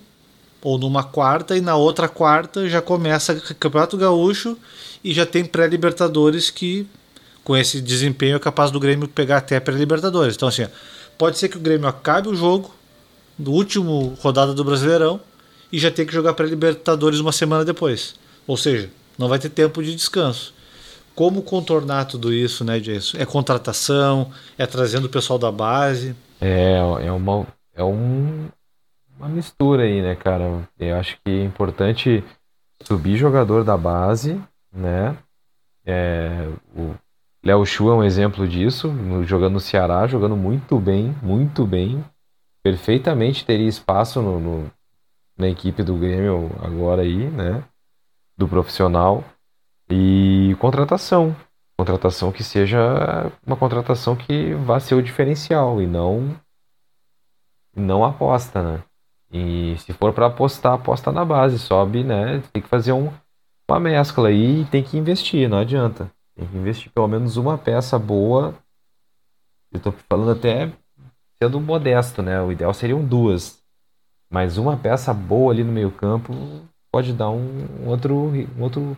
[0.64, 4.58] ou numa quarta e na outra quarta já começa o Campeonato Gaúcho
[5.04, 6.88] e já tem pré-libertadores que
[7.44, 10.36] com esse desempenho é capaz do Grêmio pegar até pré-libertadores.
[10.36, 10.66] Então assim,
[11.18, 12.74] pode ser que o Grêmio acabe o jogo
[13.38, 15.20] no último rodada do Brasileirão
[15.72, 18.16] e já tem que jogar pré-libertadores uma semana depois.
[18.48, 20.54] Ou seja, não vai ter tempo de descanso.
[21.14, 23.18] Como contornar tudo isso, né, Jason?
[23.18, 26.16] É contratação, é trazendo o pessoal da base.
[26.42, 27.46] É, é uma
[27.76, 28.48] é um,
[29.18, 30.68] uma mistura aí, né, cara?
[30.80, 32.24] Eu acho que é importante
[32.82, 34.42] subir jogador da base,
[34.72, 35.18] né?
[35.86, 36.96] É, o
[37.44, 38.90] Léo Chu é um exemplo disso,
[39.26, 42.04] jogando no Ceará, jogando muito bem, muito bem.
[42.64, 44.72] Perfeitamente teria espaço no, no,
[45.38, 47.64] na equipe do Grêmio agora aí, né?
[48.38, 49.24] Do profissional.
[49.90, 51.36] E contratação.
[51.78, 56.40] Contratação que seja uma contratação que vá ser o diferencial e não
[57.76, 58.84] não aposta, né?
[59.34, 62.44] E se for para apostar, aposta na base, sobe, né?
[62.54, 63.12] Tem que fazer um,
[63.68, 66.12] uma mescla aí e tem que investir, não adianta.
[66.36, 68.54] Tem que investir pelo menos uma peça boa.
[69.72, 70.72] Eu tô falando até
[71.42, 72.40] sendo modesto, né?
[72.42, 73.60] O ideal seriam duas.
[74.32, 76.34] Mas uma peça boa ali no meio-campo
[76.92, 78.96] pode dar um, outro, um outro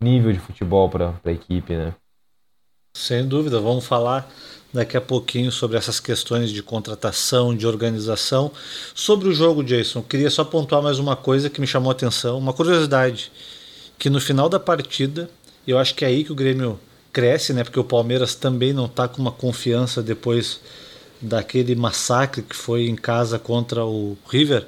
[0.00, 1.94] nível de futebol para a equipe, né?
[2.96, 4.28] Sem dúvida, vamos falar
[4.76, 8.52] daqui a pouquinho sobre essas questões de contratação, de organização.
[8.94, 12.38] Sobre o jogo, Jason, queria só pontuar mais uma coisa que me chamou a atenção,
[12.38, 13.32] uma curiosidade,
[13.98, 15.30] que no final da partida,
[15.66, 16.78] eu acho que é aí que o Grêmio
[17.12, 17.64] cresce, né?
[17.64, 20.60] Porque o Palmeiras também não está com uma confiança depois
[21.20, 24.66] daquele massacre que foi em casa contra o River.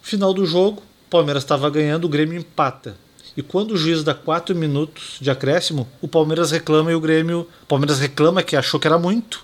[0.00, 2.96] Final do jogo, o Palmeiras estava ganhando, o Grêmio empata.
[3.40, 7.48] E quando o juiz dá 4 minutos de acréscimo, o Palmeiras reclama e o Grêmio.
[7.62, 9.42] O Palmeiras reclama que achou que era muito.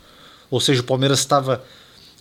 [0.50, 1.64] Ou seja, o Palmeiras estava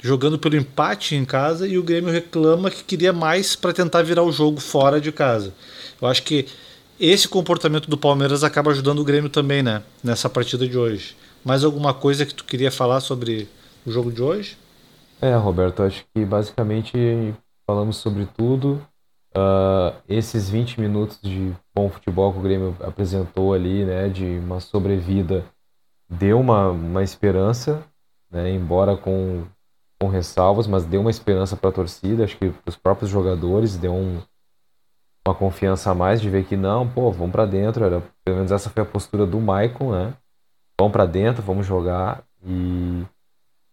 [0.02, 4.24] jogando pelo empate em casa e o Grêmio reclama que queria mais para tentar virar
[4.24, 5.54] o jogo fora de casa.
[6.02, 6.46] Eu acho que
[6.98, 9.84] esse comportamento do Palmeiras acaba ajudando o Grêmio também, né?
[10.02, 11.14] Nessa partida de hoje.
[11.44, 13.50] Mais alguma coisa que tu queria falar sobre
[13.86, 14.58] o jogo de hoje?
[15.22, 17.36] É, Roberto, acho que basicamente
[17.68, 18.82] falamos sobre tudo.
[19.36, 24.62] Uh, esses 20 minutos de bom futebol que o Grêmio apresentou ali, né, de uma
[24.62, 25.44] sobrevida,
[26.10, 27.84] deu uma, uma esperança,
[28.32, 29.44] né, embora com,
[30.00, 33.94] com ressalvas, mas deu uma esperança para a torcida, acho que os próprios jogadores, deu
[33.94, 34.22] um,
[35.28, 38.54] uma confiança a mais de ver que não, pô, vamos para dentro, era, pelo menos
[38.54, 40.14] essa foi a postura do Maicon, né,
[40.80, 43.04] vamos para dentro, vamos jogar e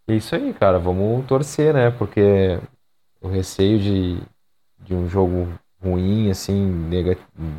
[0.08, 2.58] é isso aí, cara, vamos torcer, né, porque
[3.20, 4.31] o receio de
[4.84, 5.48] de um jogo
[5.82, 7.16] ruim, assim, nega,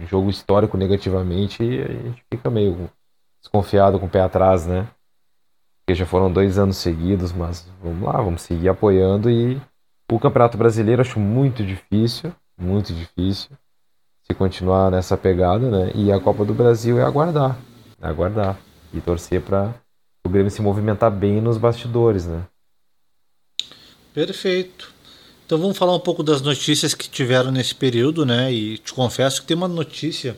[0.07, 2.89] jogo histórico negativamente, a gente fica meio
[3.41, 4.88] desconfiado com o pé atrás, né?
[5.82, 9.61] Porque já foram dois anos seguidos, mas vamos lá, vamos seguir apoiando e
[10.09, 13.51] o Campeonato Brasileiro acho muito difícil, muito difícil
[14.24, 15.91] se continuar nessa pegada, né?
[15.93, 17.57] E a Copa do Brasil é aguardar,
[18.01, 18.57] é aguardar
[18.93, 19.74] e torcer para
[20.26, 22.43] o Grêmio se movimentar bem nos bastidores, né?
[24.13, 24.92] Perfeito.
[25.45, 28.51] Então vamos falar um pouco das notícias que tiveram nesse período, né?
[28.51, 30.37] E te confesso que tem uma notícia.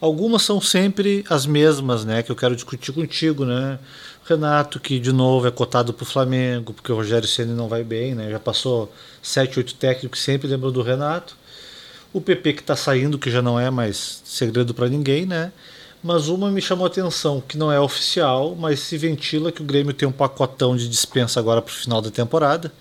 [0.00, 2.22] Algumas são sempre as mesmas, né?
[2.22, 3.78] Que eu quero discutir contigo, né?
[4.24, 7.84] Renato, que de novo é cotado para o Flamengo, porque o Rogério Ceni não vai
[7.84, 8.30] bem, né?
[8.30, 8.90] Já passou
[9.22, 11.36] 7, 8 técnicos sempre lembram do Renato.
[12.10, 15.52] O PP que está saindo, que já não é mais segredo para ninguém, né?
[16.02, 19.64] Mas uma me chamou a atenção, que não é oficial, mas se ventila que o
[19.64, 22.72] Grêmio tem um pacotão de dispensa agora para o final da temporada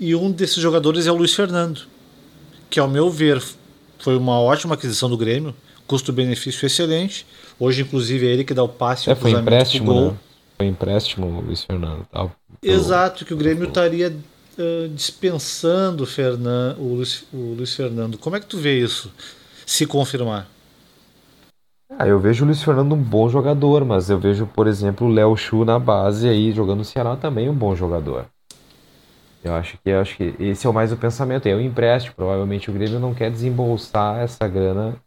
[0.00, 1.82] e um desses jogadores é o Luiz Fernando,
[2.70, 3.42] que, ao meu ver,
[3.98, 5.54] foi uma ótima aquisição do Grêmio,
[5.86, 7.26] custo-benefício excelente.
[7.58, 9.10] Hoje, inclusive, é ele que dá o passe.
[9.10, 10.16] É, foi empréstimo, né?
[10.56, 12.06] Foi empréstimo o Luiz Fernando.
[12.12, 12.30] Tá?
[12.62, 18.18] Exato, que o Grêmio estaria uh, dispensando o, Fernan, o, Luiz, o Luiz Fernando.
[18.18, 19.12] Como é que tu vê isso,
[19.66, 20.48] se confirmar?
[21.98, 25.10] Ah, eu vejo o Luiz Fernando um bom jogador, mas eu vejo, por exemplo, o
[25.10, 28.26] Léo Chu na base aí, jogando no Ceará também um bom jogador.
[29.42, 32.14] Eu acho que eu acho que esse é o mais o pensamento, é o empréstimo.
[32.14, 35.00] Provavelmente o Grêmio não quer desembolsar essa grana,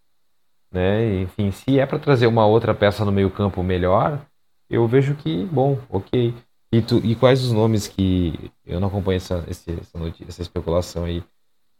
[0.71, 1.21] né?
[1.21, 4.25] Enfim, se é para trazer uma outra peça no meio-campo melhor,
[4.69, 6.33] eu vejo que, bom, ok.
[6.73, 11.03] E, tu, e quais os nomes que eu não acompanho essa, essa, notícia, essa especulação
[11.03, 11.21] aí?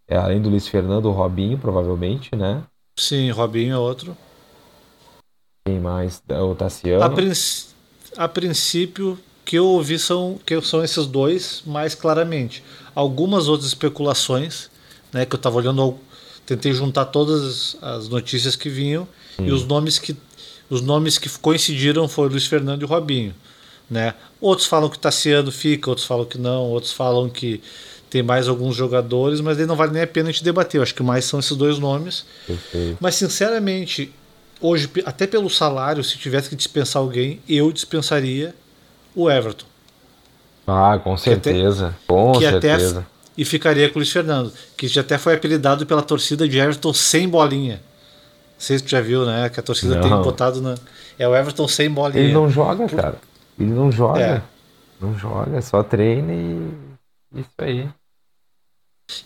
[0.05, 2.61] É, além do Luiz Fernando, o Robinho, provavelmente, né?
[2.97, 4.17] Sim, Robinho é outro.
[5.65, 6.21] Quem mais?
[6.29, 7.03] O Tassiano?
[7.03, 7.37] A, princ...
[8.17, 9.17] a princípio,
[9.51, 12.63] que eu ouvi são, que são esses dois mais claramente.
[12.95, 14.69] Algumas outras especulações,
[15.11, 15.97] né, que eu estava olhando,
[16.45, 19.47] tentei juntar todas as notícias que vinham Sim.
[19.47, 20.15] e os nomes que
[20.69, 23.35] os nomes que coincidiram foram Luiz Fernando e Robinho,
[23.89, 24.13] né?
[24.39, 27.61] Outros falam que Tassiano fica, outros falam que não, outros falam que
[28.09, 30.77] tem mais alguns jogadores, mas aí não vale nem a pena a gente debater.
[30.77, 32.23] Eu acho que mais são esses dois nomes.
[33.01, 34.13] Mas sinceramente,
[34.61, 38.55] hoje, até pelo salário, se tivesse que dispensar alguém, eu dispensaria
[39.16, 39.66] o Everton.
[40.68, 41.88] Ah, com certeza.
[41.88, 42.99] Até, com certeza.
[42.99, 43.07] Até,
[43.38, 46.93] e ficaria com o Luiz Fernando, que já até foi apelidado pela torcida de Everton
[46.93, 47.76] sem bolinha.
[47.76, 49.49] Não sei se tu já viu, né?
[49.49, 50.01] Que a torcida não.
[50.01, 50.76] tem botado na.
[51.18, 52.24] É o Everton sem bolinha.
[52.24, 53.16] Ele não joga, cara.
[53.59, 54.22] Ele não joga.
[54.22, 54.41] É.
[54.99, 57.39] Não joga, só treina e.
[57.39, 57.89] Isso aí.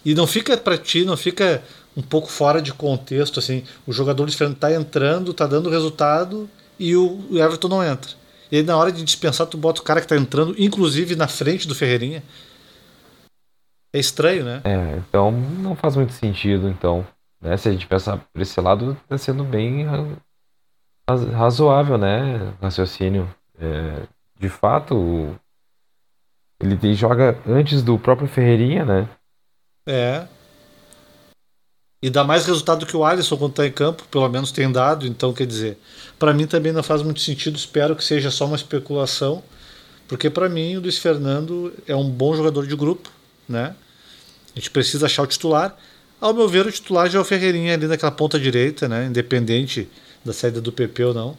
[0.04, 1.62] E não fica para ti, não fica
[1.98, 3.64] um pouco fora de contexto, assim.
[3.86, 8.12] O jogador Luiz Fernando tá entrando, tá dando resultado e o Everton não entra.
[8.52, 11.28] E aí, na hora de dispensar, tu bota o cara que tá entrando, inclusive na
[11.28, 12.24] frente do Ferreirinha.
[13.94, 14.62] É estranho, né?
[14.64, 17.06] É, então não faz muito sentido, então.
[17.42, 17.56] Né?
[17.58, 19.86] Se a gente pensar por esse lado, tá sendo bem
[21.34, 22.54] razoável, né?
[22.62, 23.34] Raciocínio.
[23.58, 24.04] É,
[24.40, 25.36] de fato,
[26.60, 29.10] ele joga antes do próprio Ferreirinha, né?
[29.88, 30.28] É.
[32.02, 35.08] E dá mais resultado que o Alisson quando está em campo, pelo menos tem dado,
[35.08, 35.78] então quer dizer,
[36.20, 39.42] para mim também não faz muito sentido, espero que seja só uma especulação,
[40.08, 43.10] porque para mim o Luiz Fernando é um bom jogador de grupo,
[43.48, 43.76] né?
[44.56, 45.76] A gente precisa achar o titular.
[46.22, 49.06] Ao meu ver, o titular já é o Ferreirinha ali naquela ponta direita, né?
[49.08, 49.90] Independente
[50.24, 51.38] da saída do PP ou não.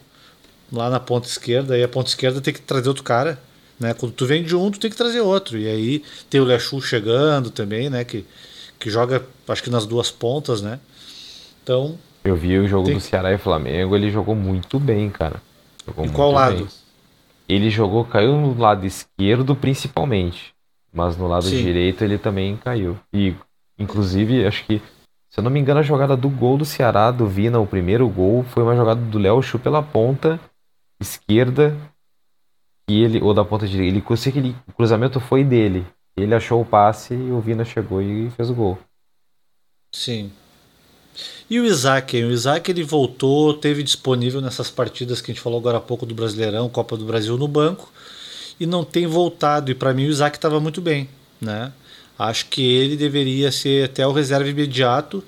[0.70, 3.40] Lá na ponta esquerda, e a ponta esquerda tem que trazer outro cara,
[3.80, 3.94] né?
[3.94, 5.56] Quando tu vem de um, tu tem que trazer outro.
[5.56, 8.04] E aí tem o Lechu chegando também, né?
[8.04, 8.26] Que
[8.78, 10.80] que joga, acho que nas duas pontas, né?
[11.62, 11.98] Então.
[12.24, 12.94] Eu vi o jogo tem...
[12.94, 15.42] do Ceará e Flamengo, ele jogou muito bem, cara.
[15.86, 16.58] Jogou em qual lado?
[16.58, 16.68] Bem.
[17.48, 20.52] Ele jogou, caiu no lado esquerdo principalmente,
[20.92, 21.62] mas no lado Sim.
[21.62, 22.98] direito ele também caiu.
[23.12, 23.34] E,
[23.78, 24.82] inclusive, acho que,
[25.28, 28.08] se eu não me engano, a jogada do gol do Ceará, do Vina, o primeiro
[28.08, 30.40] gol, foi uma jogada do Léo Chu pela ponta
[31.00, 31.76] esquerda,
[32.88, 33.96] e ele, ou da ponta direita.
[33.96, 35.86] Ele, eu sei que ele, o cruzamento foi dele.
[36.16, 38.78] Ele achou o passe e o Vina chegou e fez o gol.
[39.92, 40.32] Sim.
[41.48, 42.16] E o Isaac?
[42.22, 46.06] O Isaac ele voltou, teve disponível nessas partidas que a gente falou agora há pouco
[46.06, 47.92] do Brasileirão, Copa do Brasil no banco,
[48.58, 49.70] e não tem voltado.
[49.70, 51.08] E para mim o Isaac estava muito bem,
[51.40, 51.72] né?
[52.18, 55.22] Acho que ele deveria ser até o reserva imediato,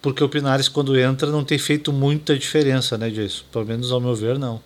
[0.00, 3.44] porque o Pinares quando entra não tem feito muita diferença, né, disso.
[3.50, 4.56] Pelo menos ao meu ver, não.
[4.56, 4.62] O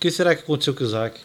[0.00, 1.20] que será que aconteceu com o Isaac?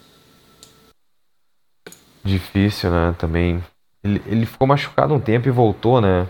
[2.23, 3.15] Difícil, né?
[3.17, 3.63] Também.
[4.03, 6.27] Ele, ele ficou machucado um tempo e voltou, né?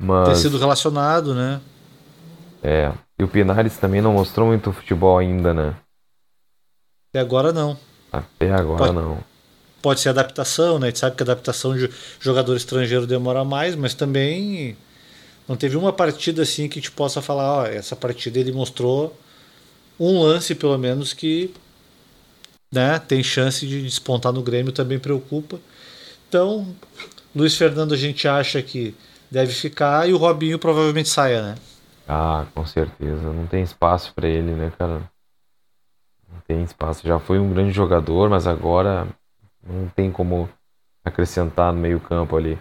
[0.00, 0.28] Mas...
[0.28, 1.60] Ter sido relacionado, né?
[2.62, 2.92] É.
[3.18, 5.74] E o Pinares também não mostrou muito futebol ainda, né?
[7.10, 7.78] Até agora não.
[8.12, 9.18] Até agora pode, não.
[9.80, 10.88] Pode ser adaptação, né?
[10.88, 11.90] A gente sabe que a adaptação de
[12.20, 14.76] jogador estrangeiro demora mais, mas também
[15.48, 19.16] não teve uma partida assim que te possa falar, ó, essa partida ele mostrou
[19.98, 21.54] um lance pelo menos que
[22.72, 25.58] né, tem chance de despontar no Grêmio, também preocupa.
[26.28, 26.74] Então,
[27.34, 28.94] Luiz Fernando a gente acha que
[29.30, 31.54] deve ficar e o Robinho provavelmente saia, né?
[32.08, 33.32] Ah, com certeza.
[33.32, 35.10] Não tem espaço para ele, né, cara?
[36.32, 37.06] Não tem espaço.
[37.06, 39.06] Já foi um grande jogador, mas agora
[39.66, 40.48] não tem como
[41.04, 42.58] acrescentar no meio-campo ali.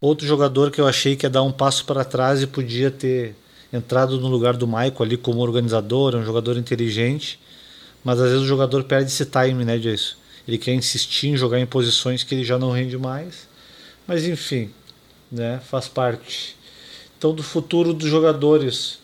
[0.00, 3.34] Outro jogador que eu achei que ia dar um passo para trás e podia ter
[3.72, 7.40] entrado no lugar do Maico ali como organizador, é um jogador inteligente,
[8.06, 10.16] mas às vezes o jogador perde esse time, né, disso.
[10.46, 13.48] Ele quer insistir em jogar em posições que ele já não rende mais.
[14.06, 14.70] Mas enfim,
[15.28, 16.56] né, faz parte.
[17.18, 19.00] Então do futuro dos jogadores,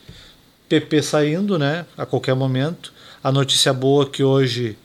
[0.69, 2.93] PP saindo, né, a qualquer momento.
[3.25, 4.79] A notícia boa que hoje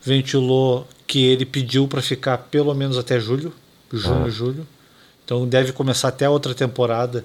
[0.00, 3.52] ventilou que ele pediu para ficar pelo menos até julho,
[3.92, 4.30] junho, ah.
[4.30, 4.68] julho.
[5.24, 7.24] Então deve começar até a outra temporada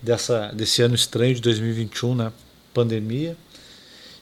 [0.00, 2.32] dessa desse ano estranho de 2021, né,
[2.72, 3.36] pandemia.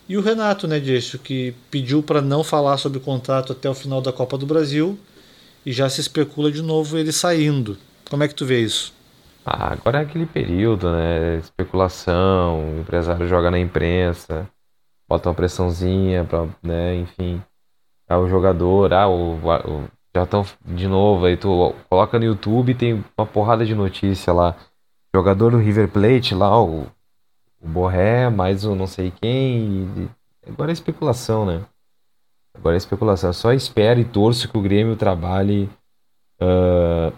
[0.08, 3.74] E o Renato, né, disso, que pediu para não falar sobre o contrato até o
[3.74, 4.98] final da Copa do Brasil
[5.64, 7.78] e já se especula de novo ele saindo.
[8.10, 8.92] Como é que tu vê isso?
[9.44, 11.38] Ah, agora é aquele período, né?
[11.38, 14.48] Especulação, o empresário joga na imprensa,
[15.08, 17.42] bota uma pressãozinha para, né, enfim,
[18.08, 22.74] ah, o jogador, ah, o, o já estão de novo, aí tu coloca no YouTube
[22.74, 24.54] tem uma porrada de notícia lá.
[25.14, 26.86] Jogador do River Plate lá, o
[27.62, 29.84] o Borré, mais o não sei quem.
[29.96, 30.08] E...
[30.50, 31.64] Agora é especulação, né?
[32.54, 33.32] Agora é especulação.
[33.32, 35.70] Só espero e torço que o Grêmio trabalhe
[36.40, 37.12] uh,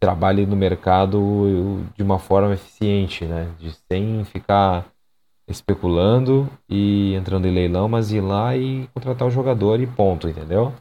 [0.00, 3.50] trabalhe no mercado de uma forma eficiente, né?
[3.58, 4.86] De sem ficar
[5.46, 10.72] especulando e entrando em leilão, mas ir lá e contratar o jogador e ponto, entendeu?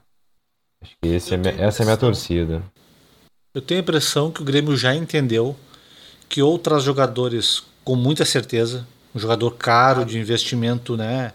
[0.81, 1.15] Acho que é,
[1.63, 2.63] essa é a minha torcida.
[3.53, 5.55] Eu tenho a impressão que o Grêmio já entendeu
[6.27, 11.33] que ou traz jogadores com muita certeza, um jogador caro de investimento, né,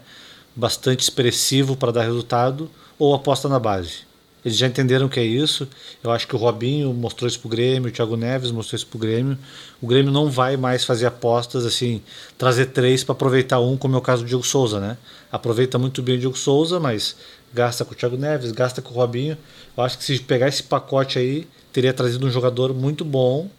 [0.55, 4.09] bastante expressivo para dar resultado, ou aposta na base.
[4.43, 5.67] Eles já entenderam que é isso.
[6.01, 8.97] Eu acho que o Robinho mostrou isso pro Grêmio, o Thiago Neves mostrou isso pro
[8.97, 9.37] Grêmio.
[9.81, 12.01] O Grêmio não vai mais fazer apostas assim,
[12.37, 14.97] trazer três para aproveitar um, como é o caso do Diego Souza, né?
[15.31, 17.17] Aproveita muito bem o Diego Souza, mas
[17.53, 19.37] gasta com o Thiago Neves, gasta com o Robinho.
[19.75, 23.49] Eu acho que se pegar esse pacote aí, teria trazido um jogador muito bom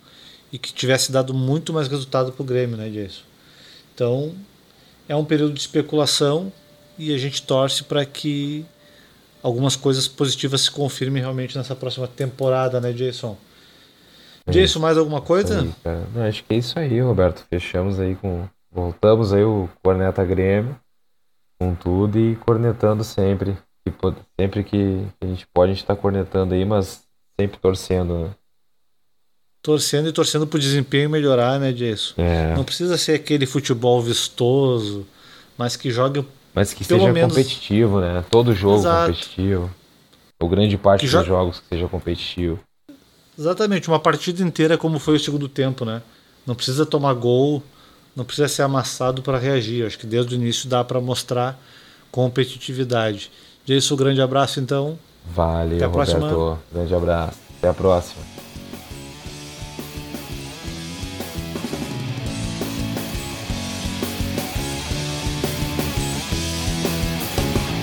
[0.53, 3.25] e que tivesse dado muito mais resultado pro Grêmio, né, disso.
[3.95, 4.35] Então,
[5.09, 6.53] é um período de especulação
[6.99, 8.65] e a gente torce para que
[9.43, 13.37] algumas coisas positivas se confirmem realmente nessa próxima temporada, né, Jason?
[14.49, 15.61] Jason, mais alguma coisa?
[15.61, 15.73] Aí,
[16.15, 17.45] Não, acho que é isso aí, Roberto.
[17.49, 18.49] Fechamos aí com.
[18.73, 20.79] Voltamos aí o Corneta Grêmio
[21.61, 23.57] com tudo e cornetando sempre.
[24.41, 27.05] sempre que a gente pode, a gente tá cornetando aí, mas
[27.39, 28.31] sempre torcendo, né?
[29.63, 32.15] Torcendo e torcendo pro desempenho melhorar, né, Jason?
[32.17, 32.55] É.
[32.57, 35.07] Não precisa ser aquele futebol vistoso,
[35.57, 37.35] mas que jogue mas que seja menos...
[37.35, 38.25] competitivo, né?
[38.31, 39.13] Todo jogo Exato.
[39.13, 39.71] competitivo.
[40.41, 41.27] Ou grande parte que dos jo...
[41.27, 42.59] jogos que seja competitivo.
[43.39, 46.03] Exatamente, uma partida inteira como foi o segundo tempo, né?
[46.47, 47.63] Não precisa tomar gol,
[48.17, 49.87] não precisa ser amassado para reagir.
[49.87, 51.61] Acho que desde o início dá para mostrar
[52.11, 53.31] competitividade.
[53.65, 54.99] Jason, um grande abraço então.
[55.25, 56.59] Vale, Até a Roberto.
[56.73, 57.39] Grande abraço.
[57.59, 58.39] Até a próxima.